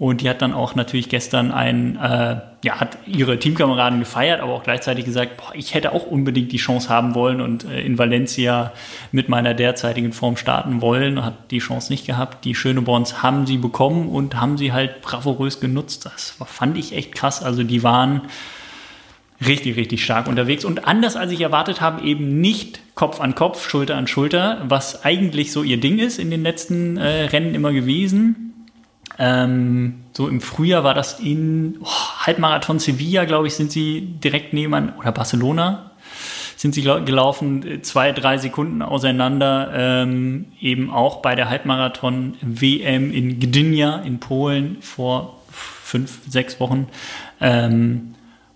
[0.00, 4.54] Und die hat dann auch natürlich gestern ein, äh, ja, hat ihre Teamkameraden gefeiert, aber
[4.54, 7.98] auch gleichzeitig gesagt, boah, ich hätte auch unbedingt die Chance haben wollen und äh, in
[7.98, 8.72] Valencia
[9.12, 12.46] mit meiner derzeitigen Form starten wollen, hat die Chance nicht gehabt.
[12.46, 16.06] Die Schöneborns haben sie bekommen und haben sie halt bravourös genutzt.
[16.06, 17.42] Das fand ich echt krass.
[17.42, 18.22] Also die waren
[19.46, 23.68] richtig, richtig stark unterwegs und anders als ich erwartet habe, eben nicht Kopf an Kopf,
[23.68, 27.72] Schulter an Schulter, was eigentlich so ihr Ding ist in den letzten äh, Rennen immer
[27.74, 28.49] gewesen.
[29.22, 31.86] Ähm, so im Frühjahr war das in oh,
[32.26, 35.90] Halbmarathon Sevilla, glaube ich, sind sie direkt nebenan, oder Barcelona
[36.56, 43.12] sind sie gelaufen, äh, zwei, drei Sekunden auseinander, ähm, eben auch bei der Halbmarathon WM
[43.12, 46.88] in Gdynia in Polen vor fünf, sechs Wochen.
[47.40, 48.14] Ähm,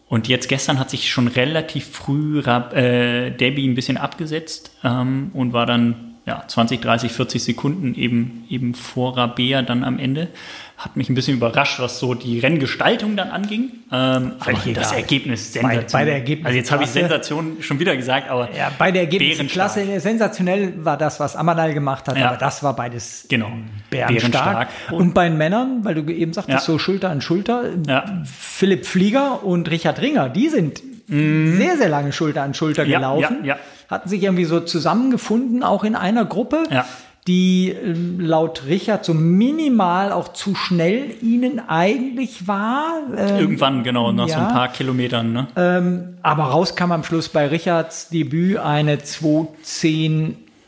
[0.09, 5.55] und jetzt gestern hat sich schon relativ früh äh, Debbie ein bisschen abgesetzt ähm, und
[5.55, 10.29] war dann ja, 20, 30, 40 Sekunden eben, eben vor Rabea dann am Ende.
[10.79, 13.71] Hat mich ein bisschen überrascht, was so die Renngestaltung dann anging.
[13.93, 14.91] Ähm, aber das.
[14.93, 15.87] Ergebnis Bei- sensationell.
[15.93, 19.03] bei der Ergebnisklasse- also jetzt habe ich Sensation schon wieder gesagt, aber Ja, bei der.
[19.03, 22.29] Ergebnisklasse sensationell war das, was Amanal gemacht hat, Ja.
[22.31, 23.53] aber das war beides Genau.
[23.91, 24.33] bärenstark.
[24.33, 24.69] Bärenstark.
[24.91, 26.73] Und, bei den Männern, weil du eben sagtest, Ja.
[26.73, 28.05] so Schulter an Schulter, Ja.
[28.25, 33.41] Philipp Flieger und Richard Ringer, die sind sehr, sehr lange Schulter an Schulter gelaufen.
[33.43, 33.57] ja, ja.
[33.89, 36.65] Hatten sich irgendwie so zusammengefunden, auch in einer Gruppe.
[36.71, 36.85] Ja.
[37.27, 42.99] die ähm, laut Richard so minimal auch zu schnell ihnen eigentlich war.
[43.17, 44.47] Ähm, irgendwann, genau, nach so ja.
[44.47, 45.33] ein paar Kilometern.
[45.33, 45.47] Ne?
[45.57, 48.97] Ähm, aber raus kam am Schluss bei Richards Debüt eine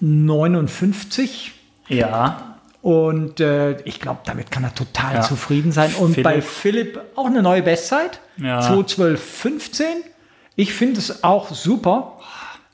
[0.01, 1.51] 2.10.59.
[1.89, 5.21] Ja, Und äh, ich glaube, damit kann er total Ja.
[5.23, 5.93] zufrieden sein.
[5.99, 6.25] Und Philipp.
[6.25, 8.21] bei Philipp auch eine neue Bestzeit.
[8.39, 8.61] Ja.
[8.61, 9.83] 2.12.15.
[10.57, 12.19] Ich finde es auch super.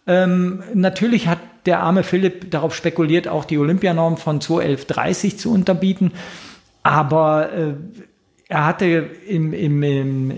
[0.06, 6.12] Ähm, natürlich hat der arme Philipp darauf spekuliert, auch die Olympianorm von 2.11.30 zu unterbieten.
[6.82, 7.74] Aber äh,
[8.52, 10.30] er hatte im, im, im,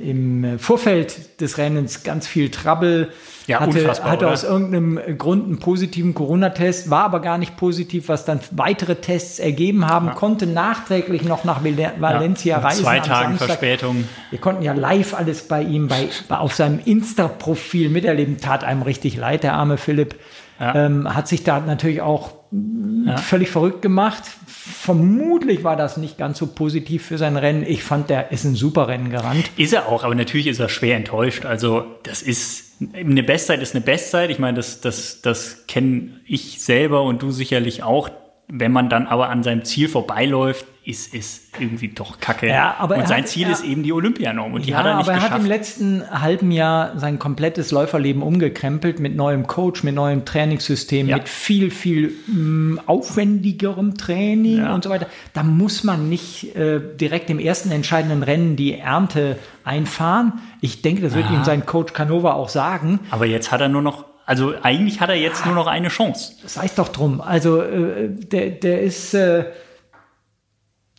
[0.44, 3.08] im Vorfeld des Rennens ganz viel Trouble.
[3.48, 8.24] Ja, hatte, hatte aus irgendeinem Grund einen positiven Corona-Test, war aber gar nicht positiv, was
[8.24, 12.84] dann weitere Tests ergeben haben, konnte nachträglich noch nach Val- Valencia mit reisen.
[12.84, 13.46] Zwei Tagen Samstag.
[13.48, 14.04] Verspätung.
[14.30, 18.38] Wir konnten ja live alles bei ihm bei, bei auf seinem Insta-Profil miterleben.
[18.38, 20.14] Tat einem richtig leid, der arme Philipp.
[20.60, 20.86] Ja.
[20.86, 24.22] Ähm, hat sich da natürlich auch mh, völlig verrückt gemacht.
[24.46, 27.64] Vermutlich war das nicht ganz so positiv für sein Rennen.
[27.66, 29.50] Ich fand, der ist ein super Rennen gerannt.
[29.56, 31.44] Ist er auch, aber natürlich ist er schwer enttäuscht.
[31.44, 34.30] Also das ist eine Bestzeit ist eine Bestzeit.
[34.30, 38.10] Ich meine, das, das, das kenne ich selber und du sicherlich auch.
[38.48, 42.46] Wenn man dann aber an seinem Ziel vorbeiläuft, ist es irgendwie doch kacke.
[42.46, 44.84] Ja, aber und sein hat- Ziel er- ist eben die Olympianorm und die ja, hat
[44.86, 45.48] er nicht aber er hat im geschafft.
[45.48, 51.16] letzten halben Jahr sein komplettes Läuferleben umgekrempelt mit neuem Coach, mit neuem Trainingssystem, Ja.
[51.16, 54.74] mit viel, viel mh, aufwendigerem Training Ja.
[54.74, 55.06] und so weiter.
[55.32, 60.34] Da muss man nicht äh, direkt im ersten entscheidenden Rennen die Ernte einfahren.
[60.60, 63.00] Ich denke, das wird ihm sein Coach Canova auch sagen.
[63.10, 66.34] aber jetzt hat er nur noch, also eigentlich hat er jetzt nur noch eine Chance.
[66.46, 67.20] Sei es doch drum.
[67.20, 69.44] Also äh, der, der ist äh,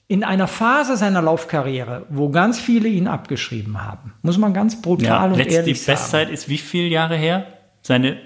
[0.08, 4.14] in einer Phase seiner Laufkarriere, wo ganz viele ihn abgeschrieben haben.
[4.22, 5.98] Muss man ganz brutal Ja, und letzte ehrlich sagen.
[5.98, 7.48] Bestzeit ist wie viele Jahre her?
[7.82, 8.18] Seine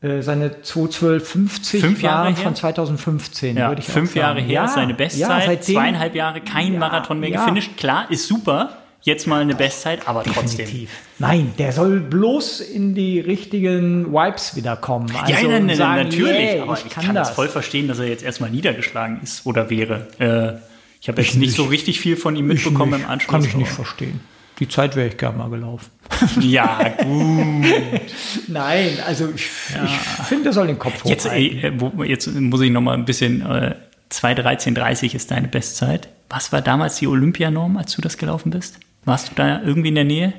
[0.00, 2.42] Äh, seine 21250 Fünf Jahre waren her?
[2.44, 4.14] von 2015, ja, würde ich fünf.
[4.14, 5.44] Jahre her ist seine Bestzeit.
[5.46, 7.40] seitdem- zweieinhalb Jahre kein Ja, Marathon mehr ja.
[7.40, 7.76] gefinisht.
[7.76, 8.70] Klar, ist super.
[9.04, 10.64] Jetzt mal eine Bestzeit, aber trotzdem.
[10.64, 10.90] Definitiv.
[11.18, 15.14] Nein, der soll bloß in die richtigen Vibes wiederkommen.
[15.14, 16.54] Also ja, nein, nein, sagen, natürlich.
[16.54, 17.28] yeah, aber ich ich kann, kann das.
[17.28, 20.06] das voll verstehen, dass er jetzt erstmal niedergeschlagen ist oder wäre.
[20.18, 20.58] Äh,
[21.02, 23.30] ich habe jetzt nicht so richtig viel von ihm mitbekommen nicht, im Anschluss.
[23.30, 24.20] Kann ich nicht verstehen.
[24.58, 25.90] Die Zeit wäre ich gerne mal gelaufen.
[26.40, 27.66] Ja, gut.
[28.48, 29.44] Nein, also ich,
[29.84, 31.58] ich finde, er soll den Kopf Jetzt, hochhalten.
[31.62, 33.42] äh, wo, jetzt muss ich noch mal ein bisschen.
[33.42, 33.74] Äh,
[34.10, 36.08] 2.13.30 ist deine Bestzeit.
[36.30, 38.78] Was war damals die Olympianorm, als du das gelaufen bist?
[39.04, 40.32] Warst du da irgendwie in der Nähe?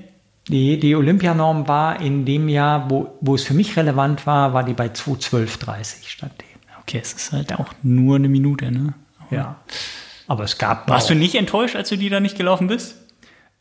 [0.48, 4.64] Die, die Olympianorm war in dem Jahr, wo, wo es für mich relevant war, war
[4.64, 6.46] die bei 212,30 statt dem.
[6.82, 8.94] Okay, es ist halt auch nur eine Minute, ne?
[9.32, 9.56] Ja.
[10.28, 12.96] Aber es gab Warst auch, du nicht enttäuscht, als du die da nicht gelaufen bist?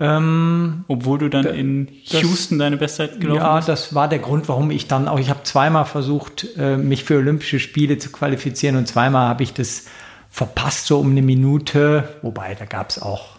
[0.01, 3.69] ähm, Obwohl du dann in das- Houston deine Bestzeit gelaufen Ja, bist?
[3.69, 7.17] das war der Grund, warum ich dann auch, ich habe zweimal versucht, äh, mich für
[7.17, 9.85] Olympische Spiele zu qualifizieren und zweimal habe ich das
[10.31, 12.09] verpasst, so um eine Minute.
[12.23, 13.34] Wobei, da gab es auch,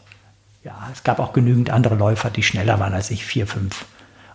[0.66, 3.86] ja, es gab auch genügend andere Läufer, die schneller waren als ich, vier, fünf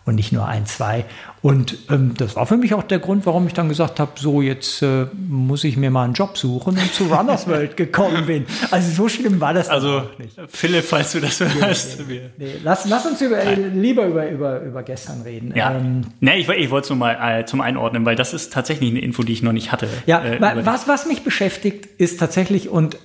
[0.07, 1.05] und nicht nur ein, zwei.
[1.43, 4.41] Und ähm, das war für mich auch der Grund, warum ich dann gesagt habe, so
[4.41, 8.47] jetzt äh, muss ich mir mal einen Job suchen und zu Runners World gekommen bin.
[8.71, 10.37] Also so schlimm war das Also, nicht.
[10.49, 12.09] Philipp, falls du das hörst.
[12.09, 15.53] wir- Nee, lass, lass uns über, äh, lieber über, über, über gestern reden.
[15.55, 18.53] Ja, Ähm, ne, ich, ich wollte es nur mal äh, zum Einordnen, weil das ist
[18.55, 19.87] tatsächlich eine Info, die ich noch nicht hatte.
[20.07, 22.97] Ja, äh, was, was mich beschäftigt, ist tatsächlich, und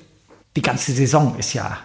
[0.56, 1.78] die ganze Saison ist ja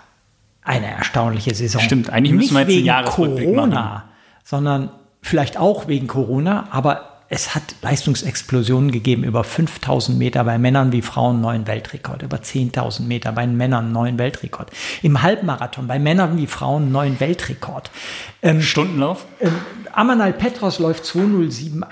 [0.63, 1.81] eine erstaunliche Saison.
[1.81, 4.03] Stimmt, eigentlich müssen Nicht wir jetzt wegen Corona, machen.
[4.45, 4.91] sondern
[5.23, 11.01] vielleicht auch wegen Corona, aber es hat Leistungsexplosionen gegeben über 5000 Meter bei Männern wie
[11.01, 14.71] Frauen neuen Weltrekord, über 10.000 Meter bei Männern neuen Weltrekord,
[15.03, 17.93] im Halbmarathon bei Männern wie Frauen neuen Weltrekord.
[18.59, 19.27] Stundenlauf?
[19.41, 19.53] Ähm,
[19.93, 21.85] Amanal Petros läuft 207,18.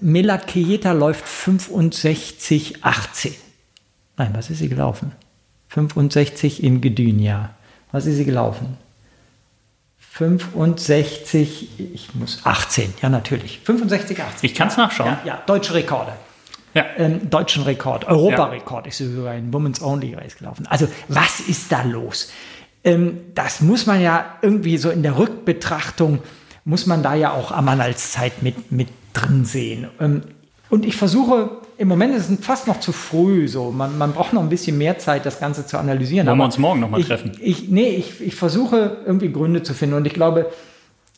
[0.00, 3.32] Melat Kejeta läuft 65,18.
[4.16, 5.12] Nein, was ist sie gelaufen?
[5.68, 7.50] 65 in Gdynia.
[7.96, 8.76] Was ist sie gelaufen?
[9.96, 13.60] 65, ich muss 18, ja natürlich.
[13.64, 14.50] 65, 18.
[14.50, 15.08] Ich kann es nachschauen.
[15.08, 16.12] Ja, ja, deutsche Rekorde.
[16.74, 16.84] Ja.
[16.98, 20.66] Ähm, deutschen Rekord, Europarekord ist sogar in Women's Only Race gelaufen.
[20.66, 22.30] Also was ist da los?
[22.84, 26.18] Ähm, das muss man ja irgendwie so in der Rückbetrachtung,
[26.66, 29.88] muss man da ja auch Amman als Zeit mit, mit drin sehen.
[30.00, 30.20] Ähm,
[30.70, 33.70] und ich versuche, im Moment ist es fast noch zu früh so.
[33.70, 36.26] Man, man braucht noch ein bisschen mehr Zeit, das Ganze zu analysieren.
[36.26, 37.32] Wollen wir Aber uns morgen noch mal ich, treffen?
[37.40, 39.94] Ich, nee, ich, ich versuche irgendwie Gründe zu finden.
[39.96, 40.50] Und ich glaube,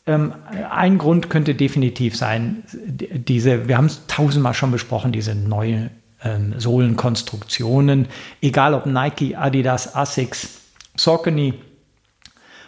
[0.05, 0.33] ähm,
[0.69, 5.89] ein Grund könnte definitiv sein, die- diese, wir haben es tausendmal schon besprochen, diese neue
[6.23, 8.07] ähm, Sohlenkonstruktionen,
[8.41, 10.59] egal ob Nike, Adidas, Asics,
[10.97, 11.53] Saucony,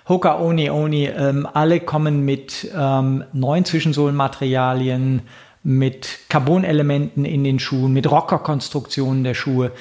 [0.08, 5.22] Hoka Oni Oni, ähm, alle kommen mit ähm, neuen Zwischensohlenmaterialien,
[5.64, 9.72] mit Carbon-Elementen in den Schuhen, mit Rockerkonstruktionen der Schuhe.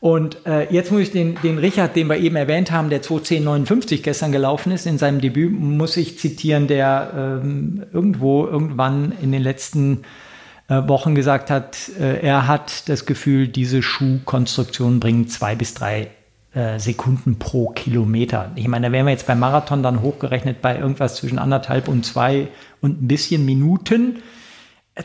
[0.00, 4.02] Und äh, jetzt muss ich den, den Richard, den wir eben erwähnt haben, der 21059
[4.02, 9.42] gestern gelaufen ist, in seinem Debüt, muss ich zitieren, der ähm, irgendwo, irgendwann in den
[9.42, 10.02] letzten
[10.68, 16.08] äh, Wochen gesagt hat, äh, er hat das Gefühl, diese Schuhkonstruktionen bringen zwei bis drei
[16.52, 18.52] äh, Sekunden pro Kilometer.
[18.56, 22.04] Ich meine, da wären wir jetzt beim Marathon dann hochgerechnet bei irgendwas zwischen anderthalb und
[22.04, 22.48] zwei
[22.80, 24.22] und ein bisschen Minuten.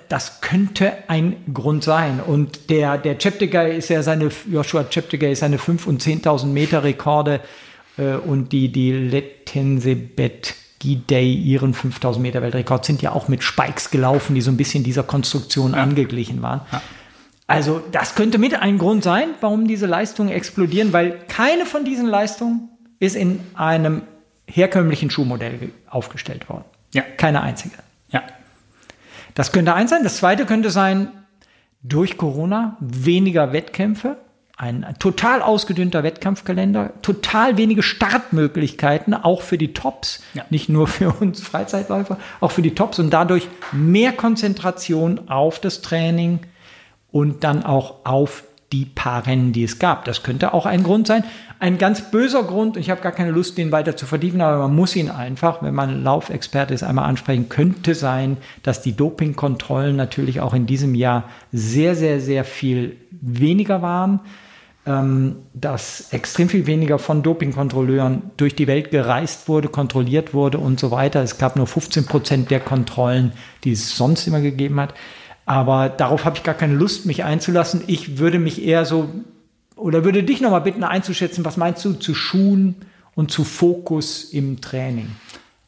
[0.07, 2.19] Das könnte ein Grund sein.
[2.19, 6.83] Und der, der Cheptegei ist ja seine, Joshua Cheptegei ist seine 5.000 und 10.000 Meter
[6.83, 7.39] Rekorde
[7.97, 13.89] äh, und die, die Letensebet Gidey ihren 5000 Meter Weltrekord sind ja auch mit Spikes
[13.91, 16.61] gelaufen, die so ein bisschen dieser Konstruktion angeglichen waren.
[17.47, 22.05] Also das könnte mit ein Grund sein, warum diese Leistungen explodieren, weil keine von diesen
[22.05, 24.03] Leistungen ist in einem
[24.47, 26.63] herkömmlichen Schuhmodell ge- aufgestellt worden.
[26.93, 27.01] Ja.
[27.17, 27.75] Keine einzige.
[28.11, 28.23] Ja.
[29.39, 30.03] Das könnte eins sein.
[30.03, 31.13] Das zweite könnte sein,
[31.81, 34.17] durch Corona weniger Wettkämpfe,
[34.57, 40.43] ein total ausgedünnter Wettkampfkalender, total wenige Startmöglichkeiten, auch für die Tops, Ja.
[40.49, 45.81] nicht nur für uns Freizeitläufer, auch für die Tops und dadurch mehr Konzentration auf das
[45.81, 46.41] Training
[47.09, 50.03] und dann auch auf die paar Rennen, die es gab.
[50.03, 51.23] Das könnte auch ein Grund sein.
[51.61, 54.73] Ein ganz böser Grund, ich habe gar keine Lust, den weiter zu vertiefen, aber man
[54.73, 60.39] muss ihn einfach, wenn man Laufexperte ist, einmal ansprechen, könnte sein, dass die Dopingkontrollen natürlich
[60.39, 64.21] auch in diesem Jahr sehr, sehr, sehr viel weniger waren,
[64.85, 70.79] ähm, dass extrem viel weniger von Dopingkontrolleuren durch die Welt gereist wurde, kontrolliert wurde und
[70.79, 71.21] so weiter.
[71.21, 73.33] Es gab nur 15 Prozent der Kontrollen,
[73.65, 74.93] die es sonst immer gegeben hat.
[75.45, 77.83] Aber darauf habe ich gar keine Lust, mich einzulassen.
[77.87, 79.09] Ich würde mich eher so
[79.79, 82.75] oder würde dich nochmal bitten einzuschätzen, was meinst du zu Schuhen
[83.15, 85.07] und zu Fokus im Training?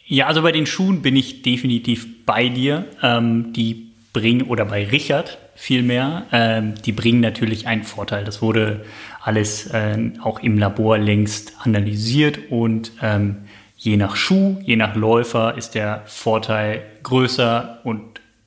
[0.06, 2.86] Ja, also bei den Schuhen bin ich definitiv bei dir.
[3.02, 8.24] Ähm, die bringen, oder bei Richard vielmehr, ähm, die bringen natürlich einen Vorteil.
[8.24, 8.86] Das wurde
[9.22, 13.38] alles äh, auch im Labor längst analysiert und ähm,
[13.78, 18.02] je nach Schuh, je nach Läufer ist der Vorteil größer und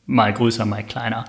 [0.07, 1.25] mal größer, mal kleiner.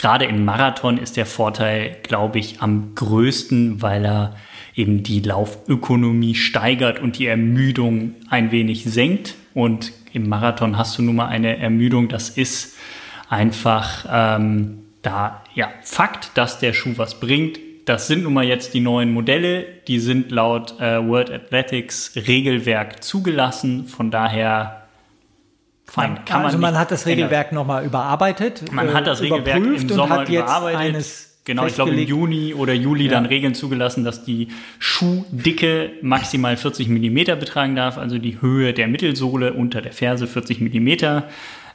[0.00, 4.34] Gerade im Marathon ist der Vorteil, glaube ich, am größten, weil er
[4.74, 9.34] eben die Laufökonomie steigert und die Ermüdung ein wenig senkt.
[9.52, 12.78] Und im Marathon hast du nun mal eine Ermüdung, das ist
[13.28, 17.58] einfach ähm, da, ja, Fakt, dass der Schuh was bringt.
[17.84, 23.04] Das sind nun mal jetzt die neuen Modelle, die sind laut äh, World Athletics Regelwerk
[23.04, 23.84] zugelassen.
[23.86, 24.79] Von daher
[25.90, 26.24] fein.
[26.24, 28.72] Kann also man, man hat das Regelwerk nochmal überarbeitet.
[28.72, 31.06] Man äh, hat das Regelwerk im Sommer überarbeitet.
[31.44, 33.12] Genau, ich glaube im Juni oder Juli ja.
[33.12, 34.48] dann Regeln zugelassen, dass die
[34.78, 40.60] Schuhdicke maximal 40 Millimeter betragen darf, also die Höhe der Mittelsohle unter der Ferse 40
[40.60, 41.24] Millimeter.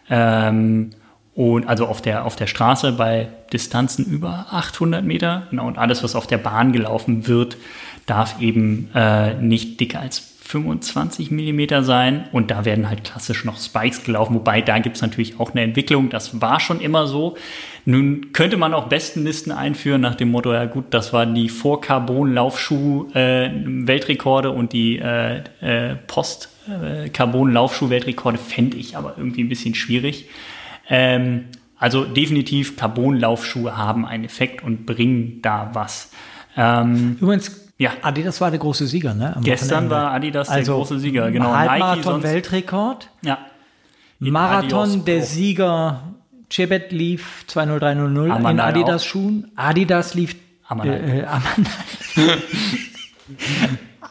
[0.10, 0.92] Ähm,
[1.34, 5.48] und also auf der, auf der Straße bei Distanzen über 800 Meter.
[5.50, 7.58] Genau, und alles, was auf der Bahn gelaufen wird,
[8.06, 12.30] darf eben äh, nicht dicker als 25 Millimeter sein.
[12.32, 14.36] Und da werden halt klassisch noch Spikes gelaufen.
[14.36, 16.10] Wobei da gibt es natürlich auch eine Entwicklung.
[16.10, 17.36] Das war schon immer so.
[17.86, 24.50] Nun könnte man auch Bestenlisten einführen nach dem Motto, ja gut, das waren die Vor-Carbon-Laufschuh-Weltrekorde
[24.50, 30.30] äh, und die äh, äh, Post-Carbon-Laufschuh-Weltrekorde fände ich aber irgendwie ein bisschen schwierig.
[30.90, 31.46] Ähm,
[31.78, 36.12] also definitiv Carbon-Laufschuhe haben einen Effekt und bringen da was.
[36.56, 37.92] Ähm, Übrigens, ja.
[38.02, 39.36] Adidas war der große Sieger, ne?
[39.42, 41.54] Gestern war Adidas also der große Sieger, genau.
[41.54, 43.10] Halbmarathon-Weltrekord.
[43.22, 43.40] Ja.
[44.20, 46.02] Marathon der Sieger
[46.50, 49.52] Chebet lief 20300 in Adidas-Schuhen.
[49.56, 50.36] Adidas lief
[50.68, 50.96] Amanal.
[50.96, 51.66] Äh, äh Amanal.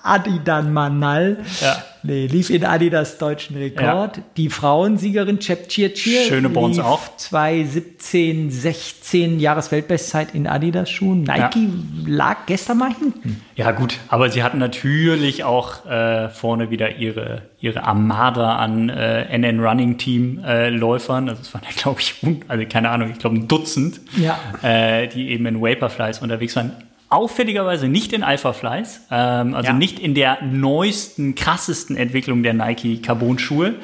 [0.05, 1.39] Adidan Manal.
[1.61, 1.83] Ja.
[2.07, 4.19] Nee, lief in Adidas deutschen Rekord.
[4.19, 4.23] Ja.
[4.37, 6.21] Die Frauensiegerin Chep Chirchir.
[6.29, 7.01] Schöne Bones auch.
[7.17, 11.23] 2017, 16 Jahresweltbestzeit in Adidas-Schuhen.
[11.23, 11.71] Nike ja.
[12.07, 13.41] lag gestern mal hinten.
[13.57, 13.97] Ja, gut.
[14.09, 19.97] Aber sie hatten natürlich auch äh, vorne wieder ihre, ihre Armada an äh, NN Running
[19.97, 21.31] Team äh, Läufern.
[21.31, 22.17] Also es waren ja, glaube ich,
[22.49, 24.39] also keine Ahnung, ich glaube ein Dutzend, ja.
[24.63, 26.73] äh, die eben in Vaporflies unterwegs waren
[27.15, 29.73] auffälligerweise nicht in Alpha Flies, ähm, also ja.
[29.73, 33.77] nicht in der neuesten, krassesten Entwicklung der Nike Carbon-Schuhe.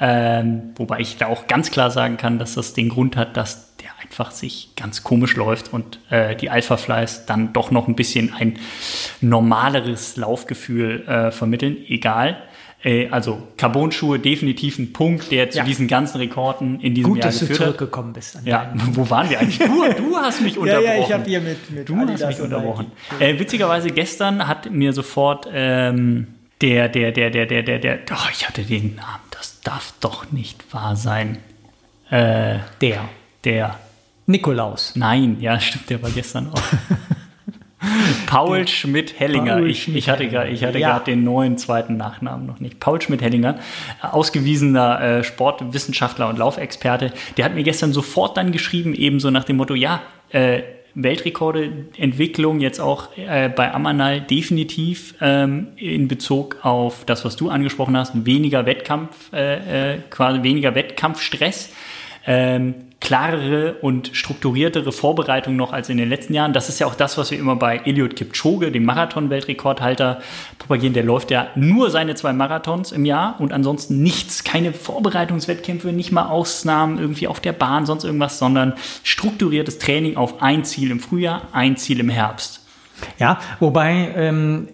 [0.00, 3.76] Ähm, wobei ich da auch ganz klar sagen kann, dass das den Grund hat, dass
[3.76, 7.94] der einfach sich ganz komisch läuft und äh, die Alpha Flies dann doch noch ein
[7.94, 8.58] bisschen ein
[9.20, 11.76] normaleres Laufgefühl äh, vermitteln.
[11.86, 12.42] Egal.
[12.84, 15.64] Äh, also Carbon-Schuhe definitiv ein Punkt, der zu ja.
[15.64, 17.50] diesen ganzen Rekorden in diesem Gut, Jahr geführt hat.
[17.50, 18.38] dass du zurückgekommen bist.
[18.44, 19.58] ja, wo waren wir eigentlich?
[19.58, 20.84] Du, du hast mich unterbrochen.
[20.88, 22.90] ja, ja, ich habe hier mit, mit Du Adidas hast mich unterbrochen.
[23.20, 26.28] Äh, witzigerweise gestern hat mir sofort ähm,
[26.60, 30.32] der, der, der, der, der, der, der, oh, ich hatte den Namen, das darf doch
[30.32, 31.38] nicht wahr sein.
[32.10, 33.08] Äh, der.
[33.44, 33.78] Der.
[34.26, 34.92] Nikolaus.
[34.94, 36.62] Nein, ja, stimmt, der war gestern auch.
[38.26, 39.60] Paul Schmidt-Hellinger.
[39.64, 40.68] Ich, ich, hatte gerade ja.
[40.68, 42.80] gerade den neuen zweiten Nachnamen noch nicht.
[42.80, 43.58] Paul Schmidt-Hellinger,
[44.00, 49.56] ausgewiesener äh, Sportwissenschaftler und Laufexperte, der hat mir gestern sofort dann geschrieben, ebenso nach dem
[49.56, 50.62] Motto, ja, äh,
[50.94, 57.96] Weltrekorde-Entwicklung jetzt auch äh, bei Amanal definitiv ähm, in Bezug auf das, was du angesprochen
[57.96, 61.70] hast, weniger Wettkampf, äh, äh quasi weniger Wettkampfstress.
[62.26, 66.52] Ähm, klarere und strukturiertere Vorbereitung noch als in den letzten Jahren.
[66.52, 70.22] Das ist ja auch das, was wir immer bei Eliud Kipchoge, dem Marathon-Weltrekordhalter,
[70.58, 70.94] propagieren.
[70.94, 76.12] Der läuft ja nur seine zwei Marathons im Jahr und ansonsten nichts, keine Vorbereitungswettkämpfe, nicht
[76.12, 81.00] mal Ausnahmen irgendwie auf der Bahn, sonst irgendwas, sondern strukturiertes Training auf ein Ziel im
[81.00, 82.64] Frühjahr, ein Ziel im Herbst.
[83.18, 84.68] Ja, wobei ähm,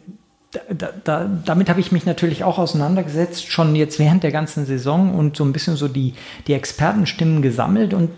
[0.51, 5.15] da, da, damit habe ich mich natürlich auch auseinandergesetzt, schon jetzt während der ganzen Saison
[5.15, 6.15] und so ein bisschen so die,
[6.47, 7.93] die Expertenstimmen gesammelt.
[7.93, 8.11] Und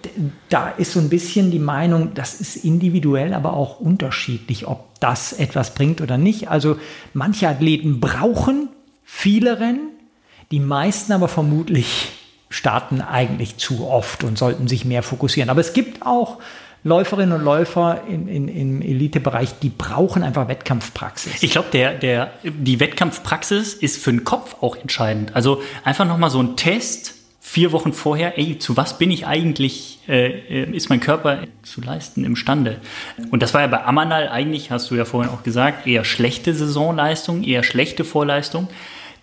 [0.48, 5.32] da ist so ein bisschen die Meinung, das ist individuell, aber auch unterschiedlich, ob das
[5.32, 6.48] etwas bringt oder nicht.
[6.48, 6.76] Also
[7.14, 8.68] manche Athleten brauchen
[9.02, 9.90] viele Rennen,
[10.52, 12.12] die meisten aber vermutlich
[12.48, 15.50] starten eigentlich zu oft und sollten sich mehr fokussieren.
[15.50, 16.38] Aber es gibt auch
[16.82, 21.42] Läuferinnen und Läufer in, in, im Elitebereich, die brauchen einfach Wettkampfpraxis.
[21.42, 25.36] Ich glaube, der, der, die Wettkampfpraxis ist für den Kopf auch entscheidend.
[25.36, 27.14] Also einfach nochmal so ein Test
[27.50, 32.24] vier Wochen vorher, ey, zu was bin ich eigentlich, äh, ist mein Körper zu leisten
[32.24, 32.78] imstande?
[33.32, 36.54] Und das war ja bei Amanal eigentlich, hast du ja vorhin auch gesagt, eher schlechte
[36.54, 38.68] Saisonleistung, eher schlechte Vorleistung.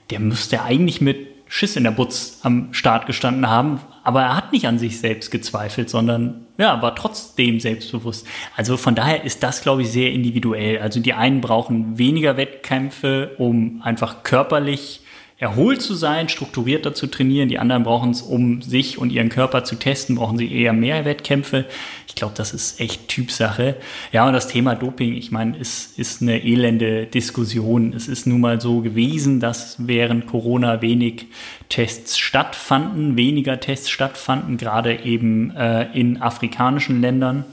[0.09, 4.51] Der müsste eigentlich mit Schiss in der Butz am Start gestanden haben, aber er hat
[4.51, 8.25] nicht an sich selbst gezweifelt, sondern ja, war trotzdem selbstbewusst.
[8.55, 10.79] Also von daher ist das, glaube ich, sehr individuell.
[10.79, 15.01] Also die einen brauchen weniger Wettkämpfe, um einfach körperlich
[15.39, 17.47] erholt zu sein, strukturierter zu trainieren.
[17.47, 21.05] Die anderen brauchen es, um sich und ihren Körper zu testen, brauchen sie eher mehr
[21.05, 21.65] Wettkämpfe.
[22.07, 23.75] Ich glaube, das ist echt Typsache.
[24.11, 27.93] Ja, und das Thema Doping, ich meine, ist, ist eine elende Diskussion.
[27.93, 31.27] Es ist nun mal so gewesen, dass während Corona wenig
[31.69, 37.45] Tests stattfanden, weniger Tests stattfanden, gerade eben äh, in afrikanischen Ländern.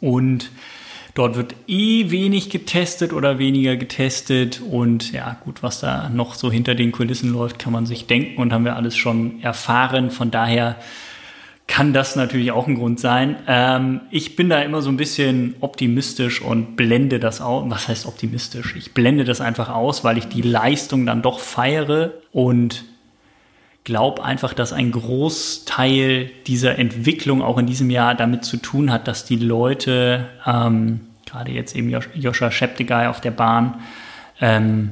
[0.00, 0.50] Und
[1.16, 4.60] Dort wird eh wenig getestet oder weniger getestet.
[4.60, 8.38] Und ja, gut, was da noch so hinter den Kulissen läuft, kann man sich denken
[8.42, 10.10] und haben wir alles schon erfahren.
[10.10, 10.76] Von daher
[11.66, 13.36] kann das natürlich auch ein Grund sein.
[13.48, 17.64] Ähm, ich bin da immer so ein bisschen optimistisch und blende das aus.
[17.68, 18.76] Was heißt optimistisch?
[18.76, 22.84] Ich blende das einfach aus, weil ich die Leistung dann doch feiere und
[23.86, 29.06] glaube einfach, dass ein Großteil dieser Entwicklung auch in diesem Jahr damit zu tun hat,
[29.06, 33.80] dass die Leute, ähm, gerade jetzt eben Joscha Scheptegei auf der Bahn,
[34.40, 34.90] ähm,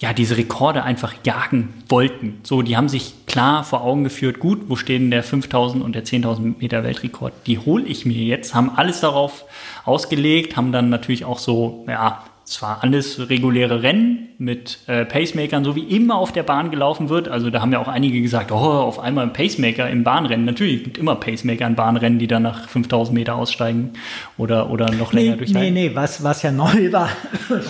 [0.00, 2.38] ja, diese Rekorde einfach jagen wollten.
[2.44, 6.04] So, die haben sich klar vor Augen geführt, gut, wo stehen der 5000 und der
[6.04, 7.32] 10.000 Meter Weltrekord?
[7.46, 9.44] Die hole ich mir jetzt, haben alles darauf
[9.84, 15.64] ausgelegt, haben dann natürlich auch so, ja, es war alles reguläre Rennen mit äh, Pacemakern,
[15.64, 17.28] so wie immer auf der Bahn gelaufen wird.
[17.28, 20.44] Also da haben ja auch einige gesagt, oh, auf einmal ein Pacemaker im Bahnrennen.
[20.44, 23.92] Natürlich gibt immer Pacemaker in Bahnrennen, die dann nach 5000 Meter aussteigen
[24.36, 25.72] oder, oder noch länger nee, durchhalten.
[25.74, 27.08] Nee, nee, was, was ja neu war.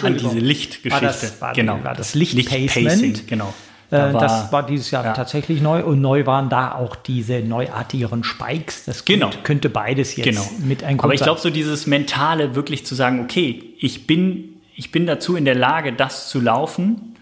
[0.03, 0.91] An diese Lichtgeschichte.
[0.91, 1.79] War das, war, genau.
[1.85, 3.01] war das Lichtpacement.
[3.01, 3.55] Licht genau.
[3.93, 5.13] Da war, das war- dieses Jahr ja.
[5.13, 8.87] tatsächlich neu und neu waren da auch diese neuartigeren Spikes.
[8.87, 9.27] Das Genau.
[9.27, 10.49] könnte, könnte beides jetzt Genau.
[10.67, 14.52] mit ein Grund Aber ich glaube, so dieses Mentale wirklich zu sagen, okay, ich bin,
[14.75, 17.17] ich bin dazu in der Lage, das zu laufen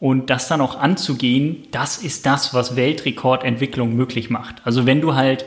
[0.00, 4.56] und das dann auch anzugehen, das ist das, was Weltrekordentwicklung möglich macht.
[4.64, 5.44] Also wenn du halt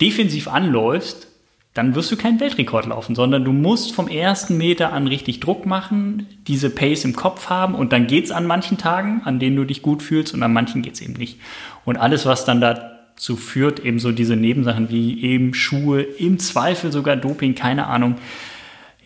[0.00, 1.28] defensiv anläufst,
[1.74, 5.66] dann wirst du keinen Weltrekord laufen, sondern du musst vom ersten Meter an richtig Druck
[5.66, 9.64] machen, diese Pace im Kopf haben und dann geht's an manchen Tagen, an denen du
[9.64, 11.40] dich gut fühlst und an manchen geht's eben nicht.
[11.84, 16.92] Und alles, was dann dazu führt, eben so diese Nebensachen wie eben Schuhe, im Zweifel
[16.92, 18.16] sogar Doping, keine Ahnung,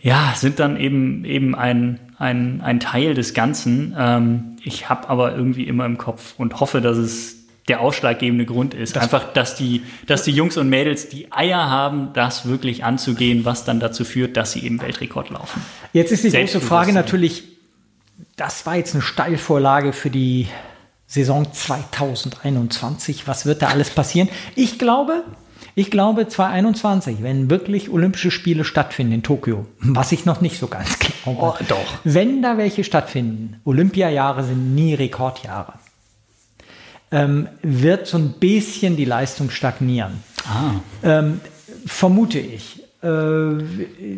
[0.01, 3.95] ja, sind dann eben, eben ein, ein, ein Teil des Ganzen.
[3.97, 8.73] Ähm, ich habe aber irgendwie immer im Kopf und hoffe, dass es der ausschlaggebende Grund
[8.73, 8.97] ist.
[8.97, 13.63] Einfach, dass die, dass die Jungs und Mädels die Eier haben, das wirklich anzugehen, was
[13.63, 15.63] dann dazu führt, dass sie eben Weltrekord laufen.
[15.93, 17.43] Jetzt ist die große Frage natürlich,
[18.35, 20.47] das war jetzt eine Steilvorlage für die
[21.05, 23.27] Saison 2021.
[23.27, 24.29] Was wird da alles passieren?
[24.55, 25.23] Ich glaube,
[25.79, 30.67] ich glaube 2021, wenn wirklich Olympische Spiele stattfinden in Tokio, was ich noch nicht so
[30.67, 31.39] ganz glaube.
[31.39, 31.99] Oh, doch.
[32.03, 35.73] Wenn da welche stattfinden, Olympiajahre sind nie Rekordjahre,
[37.11, 40.21] ähm, wird so ein bisschen die Leistung stagnieren.
[41.01, 41.39] Ähm,
[41.85, 42.83] vermute ich.
[43.01, 44.17] Äh,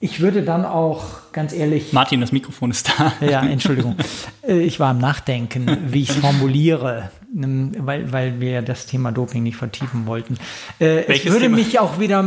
[0.00, 3.12] ich würde dann auch, ganz ehrlich, Martin, das Mikrofon ist da.
[3.20, 3.96] ja, Entschuldigung.
[4.46, 9.10] Äh, Ich war am Nachdenken, wie ich es formuliere, ähm, weil, weil wir das Thema
[9.12, 10.36] Doping nicht vertiefen wollten.
[10.80, 11.56] Äh, Es Welches würde Thema?
[11.56, 12.22] mich auch wieder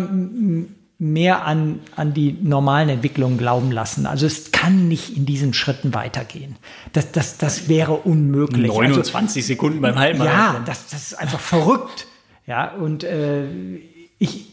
[0.99, 4.05] mehr an, an die normalen Entwicklungen glauben lassen.
[4.05, 6.57] Also es kann nicht in diesen Schritten weitergehen.
[6.93, 8.69] Das, das, das wäre unmöglich.
[8.69, 10.55] Also, 29 Sekunden beim Halbmarathon.
[10.57, 12.05] ja, das, das ist einfach verrückt.
[12.45, 13.45] Ja, und äh,
[14.19, 14.50] ich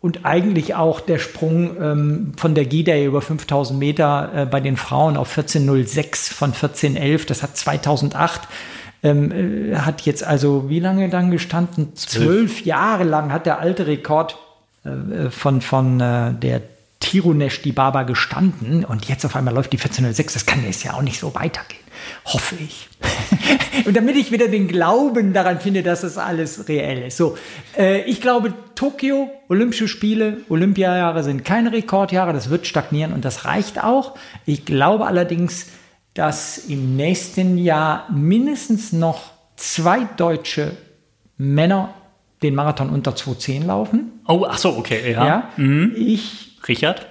[0.00, 4.76] und eigentlich auch der Sprung ähm, von der GIDA über 5000 Meter äh, bei den
[4.76, 8.48] Frauen auf 14.06 von 14.11, das hat 2008
[9.02, 11.94] ähm, äh, hat jetzt also wie lange dann gestanden?
[11.94, 14.38] Zwölf Jahre lang hat der alte Rekord
[14.84, 16.62] äh, von, von äh, der
[17.00, 20.34] Tirunesh Dibaba gestanden und jetzt auf einmal läuft die 1406.
[20.34, 21.87] Das kann jetzt ja auch nicht so weitergehen.
[22.24, 22.88] Hoffe ich.
[23.86, 27.16] und damit ich wieder den Glauben daran finde, dass das alles reell ist.
[27.16, 27.36] So,
[27.76, 32.32] äh, ich glaube, Tokio, Olympische Spiele, Olympiajahre sind keine Rekordjahre.
[32.32, 34.14] Das wird stagnieren und das reicht auch.
[34.46, 35.66] Ich glaube allerdings,
[36.14, 40.72] dass im nächsten Jahr mindestens noch zwei deutsche
[41.36, 41.94] Männer
[42.42, 44.20] den Marathon unter 210 laufen.
[44.26, 45.26] Oh, ach so, okay, ja.
[45.26, 45.50] Ja,
[45.96, 47.06] ich, Richard?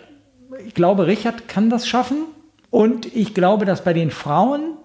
[0.65, 2.25] ich glaube, Richard kann das schaffen.
[2.69, 4.76] Und ich glaube, dass bei den Frauen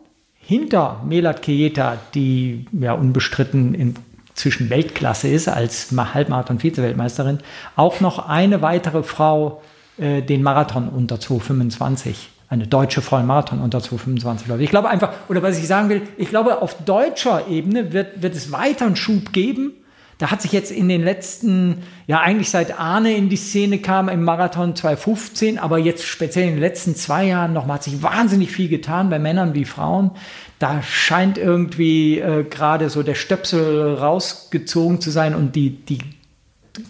[0.43, 3.95] hinter Melat Kejeta, die ja unbestritten in,
[4.34, 7.38] zwischen Weltklasse ist als Ma- Halbmarathon-Vize-Weltmeisterin,
[7.76, 9.62] auch noch eine weitere Frau
[9.99, 14.62] äh, den Marathon unter 225, eine deutsche Frau im Marathon unter 225 läuft.
[14.62, 18.34] Ich glaube einfach, oder was ich sagen will, ich glaube, auf deutscher Ebene wird, wird
[18.34, 19.72] es weiter einen Schub geben.
[20.19, 24.09] Da hat sich jetzt in den letzten, ja eigentlich seit Arne in die Szene kam
[24.09, 28.53] im Marathon 2015, aber jetzt speziell in den letzten zwei Jahren nochmal hat sich wahnsinnig
[28.53, 30.13] viel getan bei Männern wie Frauen.
[30.59, 35.99] Da scheint irgendwie äh, gerade so der Stöpsel rausgezogen zu sein und die, die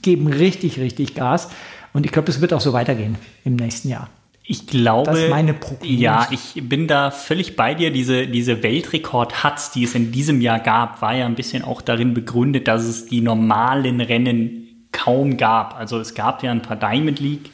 [0.03, 1.49] geben richtig, richtig Gas.
[1.93, 4.09] Und ich glaube, das wird auch so weitergehen im nächsten Jahr.
[4.45, 5.95] Ich glaube, Das ist meine Prognose.
[5.95, 7.93] ja, ich bin da völlig bei dir.
[7.93, 12.13] Diese, diese Weltrekord-Hats, die es in diesem Jahr gab, war ja ein bisschen auch darin
[12.13, 15.77] begründet, dass es die normalen Rennen kaum gab.
[15.77, 17.51] Also es gab ja ein paar Diamond League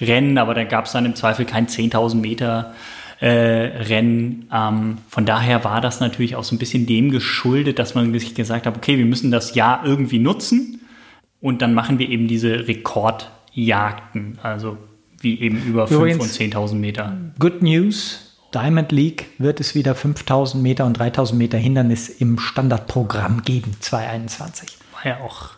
[0.00, 2.74] Rennen, aber da gab es dann im Zweifel kein 10.000 Meter
[3.20, 4.48] äh, Rennen.
[4.52, 8.34] Ähm, von daher war das natürlich auch so ein bisschen dem geschuldet, dass man sich
[8.34, 10.80] gesagt hat, okay, wir müssen das Jahr irgendwie nutzen
[11.40, 14.76] und dann machen wir eben diese Rekordjagden, also
[15.26, 17.16] wie eben über 5 Übrigens- und 10.000 Meter.
[17.38, 18.22] Good News.
[18.54, 24.78] Diamond League wird es wieder 5000 Meter und 3000 Meter Hindernis im Standardprogramm geben, 2021.
[24.92, 25.50] War ja auch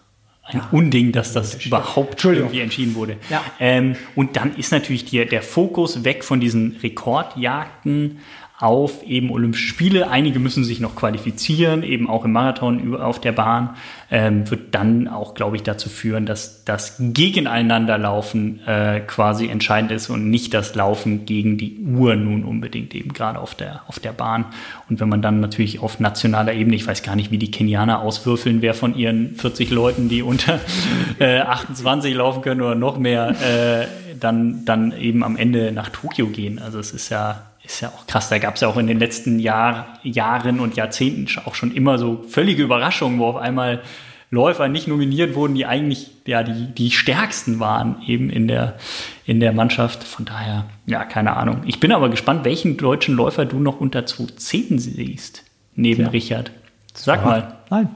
[0.45, 3.19] ein Unding, dass das überhaupt irgendwie entschieden wurde.
[3.29, 3.45] Ja.
[3.61, 8.21] Ähm, und dann ist natürlich die, der Fokus weg von diesen Rekordjagden
[8.61, 10.11] auf eben Olympische Spiele.
[10.11, 13.77] Einige müssen sich noch qualifizieren, eben auch im Marathon auf der Bahn.
[14.11, 20.11] Ähm, wird dann auch, glaube ich, dazu führen, dass das Gegeneinanderlaufen äh, quasi entscheidend ist
[20.11, 24.13] und nicht das Laufen gegen die Uhr nun unbedingt eben gerade auf der, auf der
[24.13, 24.47] Bahn.
[24.91, 28.01] Und wenn man dann natürlich auf nationaler Ebene, ich weiß gar nicht, wie die Kenianer
[28.01, 30.59] auswürfeln, wer von ihren 40 Leuten, die unter
[31.21, 33.87] äh, 28 laufen können oder noch mehr, äh,
[34.19, 36.59] dann, dann eben am Ende nach Tokio gehen.
[36.59, 38.29] Also es ist ja, ist ja auch krass.
[38.29, 41.99] Da gab es ja auch in den letzten Jahr, Jahren und Jahrzehnten auch schon immer
[41.99, 43.83] so völlige Überraschungen, wo auf einmal
[44.31, 48.77] Läufer nicht nominiert wurden, die eigentlich ja die, die stärksten waren eben in der,
[49.25, 50.05] in der Mannschaft.
[50.05, 51.63] Von daher, ja, keine Ahnung.
[51.67, 55.45] Ich bin aber gespannt, welchen deutschen Läufer du noch unter 210 siehst,
[55.75, 56.11] neben Tja.
[56.11, 56.51] Richard.
[56.95, 57.57] Sag mal.
[57.71, 57.91] Nein.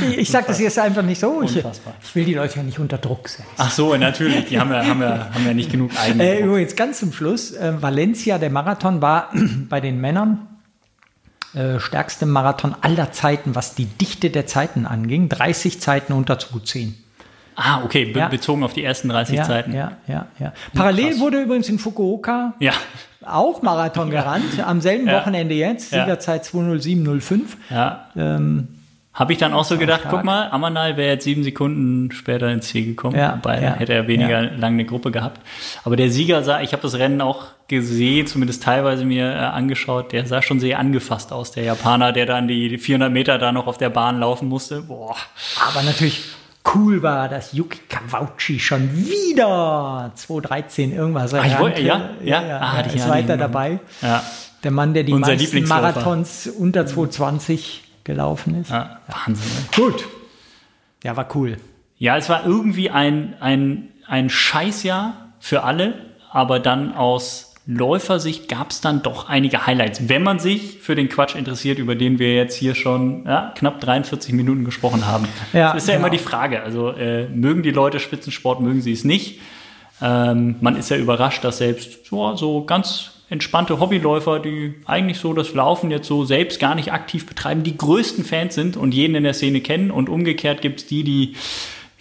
[0.10, 1.42] Ich, ich sage das jetzt einfach nicht so.
[1.42, 3.44] Ich, ich will die Leute ja nicht unter Druck setzen.
[3.56, 4.46] Ach so, natürlich.
[4.46, 6.24] Die haben ja, haben ja, haben ja nicht genug eigene.
[6.24, 9.30] Äh, übrigens ganz zum Schluss, äh, Valencia, der Marathon war
[9.68, 10.46] bei den Männern
[11.54, 15.28] äh, stärkste Marathon aller Zeiten, was die Dichte der Zeiten anging.
[15.28, 16.94] 30 Zeiten unter 210.
[17.56, 18.28] ah, okay, be Ja.
[18.28, 19.74] bezogen auf die ersten 30 Ja, Zeiten.
[19.74, 20.52] ja, ja, ja.
[20.74, 21.20] Parallel krass.
[21.20, 22.72] wurde übrigens in Fukuoka Ja,
[23.24, 25.20] auch Marathon gerannt, am selben Ja.
[25.20, 26.00] Wochenende jetzt, Ja.
[26.04, 27.56] Siegerzeit 20705.
[27.70, 28.06] ja.
[28.16, 28.68] Ähm,
[29.14, 30.14] Habe ich dann auch so gedacht, stark.
[30.14, 33.14] guck mal, Amanal wäre jetzt sieben Sekunden später ins Ziel gekommen.
[33.18, 34.50] Ja, Wobei ja, hätte er weniger ja.
[34.56, 35.40] lang eine Gruppe gehabt.
[35.84, 40.12] Aber der Sieger sah, ich habe das Rennen auch gesehen, zumindest teilweise mir äh, angeschaut,
[40.12, 43.66] der sah schon sehr angefasst aus, der Japaner, der dann die 400 Meter da noch
[43.66, 44.80] auf der Bahn laufen musste.
[44.80, 45.14] Boah.
[45.68, 46.22] Aber natürlich
[46.74, 51.82] cool war, dass Yuki Kawauchi schon wieder 213 irgendwas ich wollte- rannte.
[51.82, 52.42] ja, ja.
[52.48, 53.78] ja, Ah, ist ja weiter dabei.
[54.00, 54.22] Ja,
[54.64, 55.64] Der Mann, der die Unser meisten.
[55.68, 58.70] Marathons unter 220 gelaufen ist.
[58.70, 59.66] ja Wahnsinn.
[59.74, 60.06] Gut.
[61.04, 61.56] Ja, war cool.
[61.98, 65.94] Ja, es war irgendwie ein, ein, ein Scheißjahr für alle,
[66.30, 71.08] aber dann aus Läufersicht gab es dann doch einige Highlights, wenn man sich für den
[71.08, 75.28] Quatsch interessiert, über den wir jetzt hier schon ja, knapp 43 Minuten gesprochen haben.
[75.52, 76.06] Ja, das ist ja genau.
[76.06, 76.62] immer die Frage.
[76.62, 79.40] Also äh, mögen die Leute Spitzensport, mögen sie es nicht.
[80.00, 85.32] Ähm, man ist ja überrascht, dass selbst so, so ganz entspannte Hobbyläufer, die eigentlich so
[85.32, 89.14] das Laufen jetzt so selbst gar nicht aktiv betreiben, die größten Fans sind und jeden
[89.14, 89.90] in der Szene kennen.
[89.90, 91.34] Und umgekehrt gibt es die, die,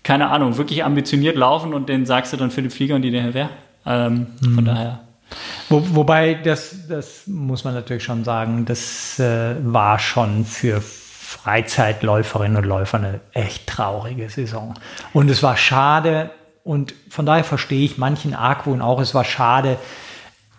[0.03, 3.33] keine Ahnung, wirklich ambitioniert laufen und den sagst du dann Philipp Flieger und die der
[3.33, 3.49] wer.
[3.85, 4.55] Ähm, Mhm.
[4.55, 4.99] Von daher.
[5.69, 12.57] Wo, wobei, das, das muss man natürlich schon sagen, das äh, war schon für Freizeitläuferinnen
[12.57, 14.73] und Läufer eine echt traurige Saison.
[15.13, 16.31] Und es war schade,
[16.65, 19.77] und von daher verstehe ich manchen Argwohn auch, es war schade,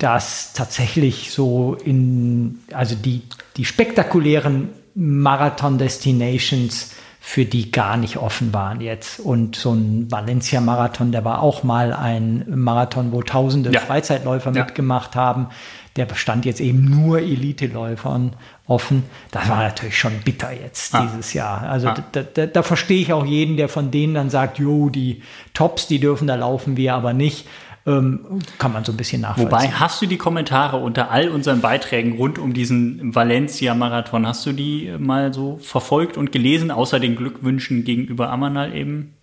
[0.02, 3.22] dass tatsächlich so in, also die,
[3.56, 6.92] die spektakulären Marathon-Destinations
[7.24, 9.20] für die gar nicht offen waren jetzt.
[9.20, 13.78] Und so ein Valencia-Marathon, der war auch mal ein Marathon, wo tausende Ja.
[13.80, 14.64] Freizeitläufer Ja.
[14.64, 15.46] mitgemacht haben.
[15.94, 18.32] Der bestand jetzt eben nur Elite-Läufern
[18.66, 19.04] offen.
[19.30, 21.06] Das war natürlich schon bitter jetzt Ah.
[21.06, 21.62] dieses Jahr.
[21.62, 21.96] Also Ah.
[22.10, 25.22] da, da, da verstehe ich auch jeden, der von denen dann sagt, jo, die
[25.54, 27.46] Tops, die dürfen da laufen, wir aber nicht.
[27.84, 29.50] Ähm, kann man so ein bisschen nachvollziehen.
[29.50, 34.52] Wobei, hast du die Kommentare unter all unseren Beiträgen rund um diesen Valencia-Marathon, hast du
[34.52, 39.14] die mal so verfolgt und gelesen, außer den Glückwünschen gegenüber Amanal eben?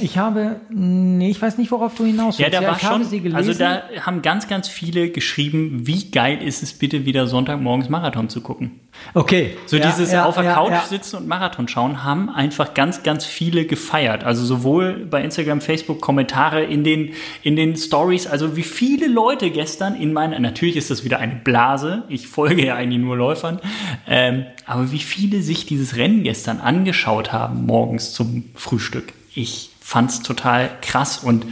[0.00, 2.60] Ich habe, nee, ich weiß nicht, worauf du hinaus Ja, willst.
[2.60, 6.64] da war ich habe schon, also da haben ganz, ganz viele geschrieben, wie geil ist
[6.64, 8.80] es bitte wieder Sonntagmorgens Marathon zu gucken.
[9.14, 9.56] okay.
[9.66, 10.84] So Ja, dieses ja, auf der ja, Couch ja.
[10.88, 14.24] sitzen und Marathon schauen, haben einfach ganz, ganz viele gefeiert.
[14.24, 17.12] Also sowohl bei Instagram, Facebook, Kommentare in den,
[17.44, 18.26] in den Stories.
[18.26, 22.02] Also wie viele Leute gestern in meiner, natürlich ist das wieder eine Blase.
[22.08, 23.60] Ich folge ja eigentlich nur Läufern.
[24.08, 29.12] Ähm, aber wie viele sich dieses Rennen gestern angeschaut haben, morgens zum Frühstück.
[29.34, 31.46] Ich fand's total krass und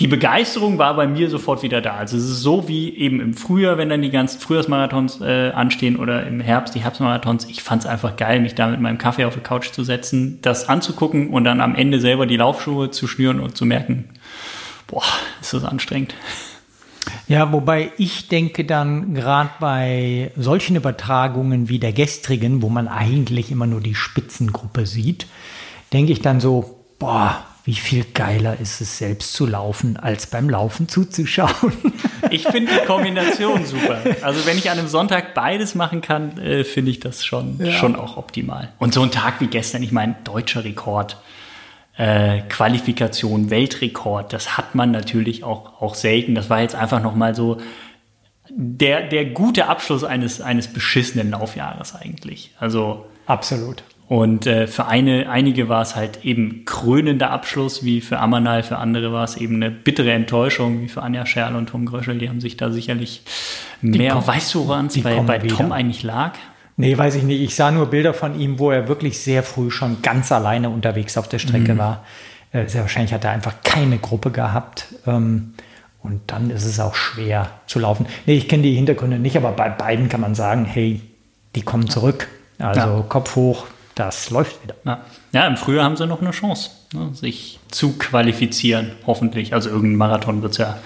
[0.00, 1.96] die Begeisterung war bei mir sofort wieder da.
[1.96, 5.96] Also es ist so wie eben im Frühjahr, wenn dann die ganzen Frühjahrsmarathons äh, anstehen
[5.96, 7.46] oder im Herbst die Herbstmarathons.
[7.46, 10.38] Ich fand es einfach geil, mich da mit meinem Kaffee auf die Couch zu setzen,
[10.40, 14.04] das anzugucken und dann am Ende selber die Laufschuhe zu schnüren und zu merken,
[14.86, 15.02] boah,
[15.40, 16.14] ist das anstrengend.
[17.26, 23.50] Ja, wobei ich denke dann gerade bei solchen Übertragungen wie der gestrigen, wo man eigentlich
[23.50, 25.26] immer nur die Spitzengruppe sieht,
[25.92, 30.48] denke ich dann so, boah, wie viel geiler ist es, selbst zu laufen, als beim
[30.48, 31.72] Laufen zuzuschauen.
[32.30, 34.00] Ich finde die Kombination super.
[34.20, 37.72] Also wenn ich an einem Sonntag beides machen kann, äh, finde ich das schon, ja.
[37.72, 38.72] schon auch optimal.
[38.78, 41.16] Und so ein Tag wie gestern, ich meine, deutscher Rekord,
[41.96, 46.34] äh, Qualifikation, Weltrekord, das hat man natürlich auch, auch selten.
[46.34, 47.58] Das war jetzt einfach nochmal so
[48.50, 52.52] der, der gute Abschluss eines, eines beschissenen Laufjahres eigentlich.
[52.58, 53.82] Also absolut.
[54.08, 58.78] Und äh, für eine, einige war es halt eben krönender Abschluss, wie für Amanal, für
[58.78, 62.16] andere war es eben eine bittere Enttäuschung, wie für Anja Scherl und Tom Gröschel.
[62.16, 63.22] Die haben sich da sicherlich
[63.82, 64.14] mehr.
[64.14, 66.32] Kommen, weißt du, woran es bei, bei Tom eigentlich lag?
[66.78, 67.42] Nee, weiß ich nicht.
[67.42, 71.18] Ich sah nur Bilder von ihm, wo er wirklich sehr früh schon ganz alleine unterwegs
[71.18, 71.78] auf der Strecke mhm.
[71.78, 72.04] war.
[72.52, 74.86] Äh, sehr wahrscheinlich hat er einfach keine Gruppe gehabt.
[75.06, 75.52] Ähm,
[76.02, 78.06] und dann ist es auch schwer zu laufen.
[78.24, 81.02] Nee, ich kenne die Hintergründe nicht, aber bei beiden kann man sagen, hey,
[81.54, 82.28] die kommen zurück.
[82.58, 83.04] Also ja.
[83.08, 83.66] Kopf hoch,
[83.98, 84.76] das läuft wieder.
[84.84, 85.00] Ja.
[85.32, 89.54] ja, im Frühjahr haben sie noch eine Chance, ne, sich zu qualifizieren, hoffentlich.
[89.54, 90.78] Also irgendein Marathon wird es ja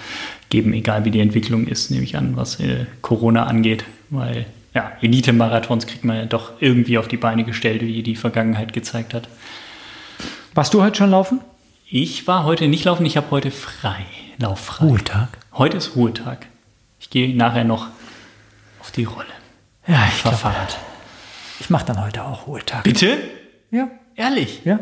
[0.49, 3.83] geben, egal wie die Entwicklung ist, nehme ich an, was äh, Corona angeht.
[4.09, 8.73] Weil ja, Elite-Marathons kriegt man ja doch irgendwie auf die Beine gestellt, wie die Vergangenheit
[8.73, 9.27] gezeigt hat.
[10.55, 11.41] Warst du heute schon laufen?
[11.89, 14.05] Ich war heute nicht laufen, ich habe heute frei.
[14.39, 14.85] Lauffrei.
[14.85, 15.29] Ruhetag.
[15.53, 16.47] Heute ist Ruhetag.
[16.99, 17.87] Ich gehe nachher noch
[18.79, 19.27] auf die Rolle.
[19.87, 20.77] Ja, ich fahre Fahrrad.
[21.63, 22.83] Ich mache dann heute auch Ruhetag.
[22.83, 23.17] Bitte?
[23.71, 23.87] Ja.
[24.15, 24.65] Ehrlich?
[24.65, 24.81] Ja.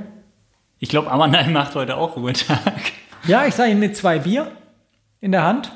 [0.80, 2.58] Ich glaube, Amanai macht heute auch Ruhetag.
[3.28, 4.52] Ja, ich sage ihm mit zwei Bier
[5.20, 5.72] in der Hand.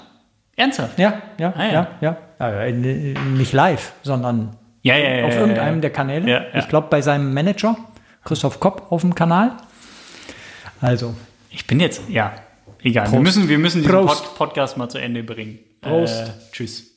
[0.56, 0.98] Ernsthaft?
[0.98, 1.88] Ja, ja, ah, ja.
[2.02, 2.72] ja, ja.
[2.72, 6.48] Nicht live, sondern ja, ja, ja, auf irgendeinem der Kanäle.
[6.56, 7.78] Ich glaube, bei seinem Manager,
[8.24, 9.52] Christoph Kopp, auf dem Kanal.
[10.82, 11.14] Also.
[11.52, 12.34] Ich bin jetzt, ja,
[12.82, 13.12] egal.
[13.12, 15.60] Wir müssen, wir müssen diesen Pod Podcast mal zu Ende bringen.
[15.82, 16.30] Prost.
[16.30, 16.95] Äh, tschüss.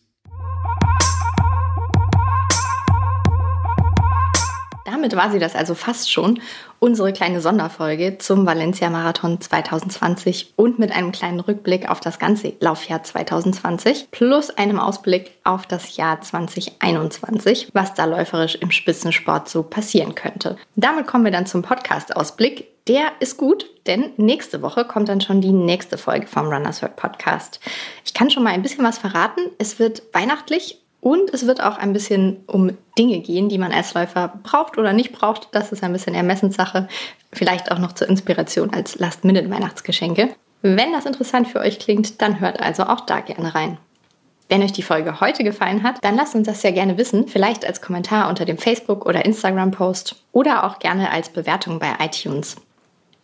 [4.98, 6.40] Damit war sie das also fast schon,
[6.80, 12.54] unsere kleine Sonderfolge zum Valencia Marathon 2020 und mit einem kleinen Rückblick auf das ganze
[12.58, 19.62] Laufjahr 2020 plus einem Ausblick auf das Jahr 2021, was da läuferisch im Spitzensport so
[19.62, 20.56] passieren könnte.
[20.74, 22.66] Damit kommen wir dann zum Podcast-Ausblick.
[22.88, 26.96] Der ist gut, denn nächste Woche kommt dann schon die nächste Folge vom Runners World
[26.96, 27.60] Podcast.
[28.04, 29.42] Ich kann schon mal ein bisschen was verraten.
[29.58, 33.94] Es wird weihnachtlich und es wird auch ein bisschen um Dinge gehen, die man als
[33.94, 35.48] Läufer braucht oder nicht braucht.
[35.52, 36.86] Das ist ein bisschen Ermessenssache.
[37.32, 40.28] Vielleicht auch noch zur Inspiration als Last-Minute-Weihnachtsgeschenke.
[40.60, 43.78] Wenn das interessant für euch klingt, dann hört also auch da gerne rein.
[44.50, 47.64] Wenn euch die Folge heute gefallen hat, dann lasst uns das ja gerne wissen, vielleicht
[47.64, 52.56] als Kommentar unter dem Facebook- oder Instagram-Post oder auch gerne als Bewertung bei iTunes.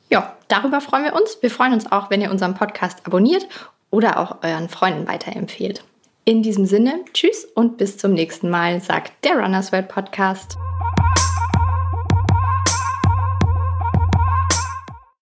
[0.08, 1.36] Ja, darüber freuen wir uns.
[1.42, 3.46] Wir freuen uns auch, wenn ihr unseren Podcast abonniert
[3.90, 5.84] oder auch euren Freunden weiterempfehlt.
[6.26, 10.56] In diesem Sinne, tschüss und bis zum nächsten Mal, sagt der Runners World Podcast.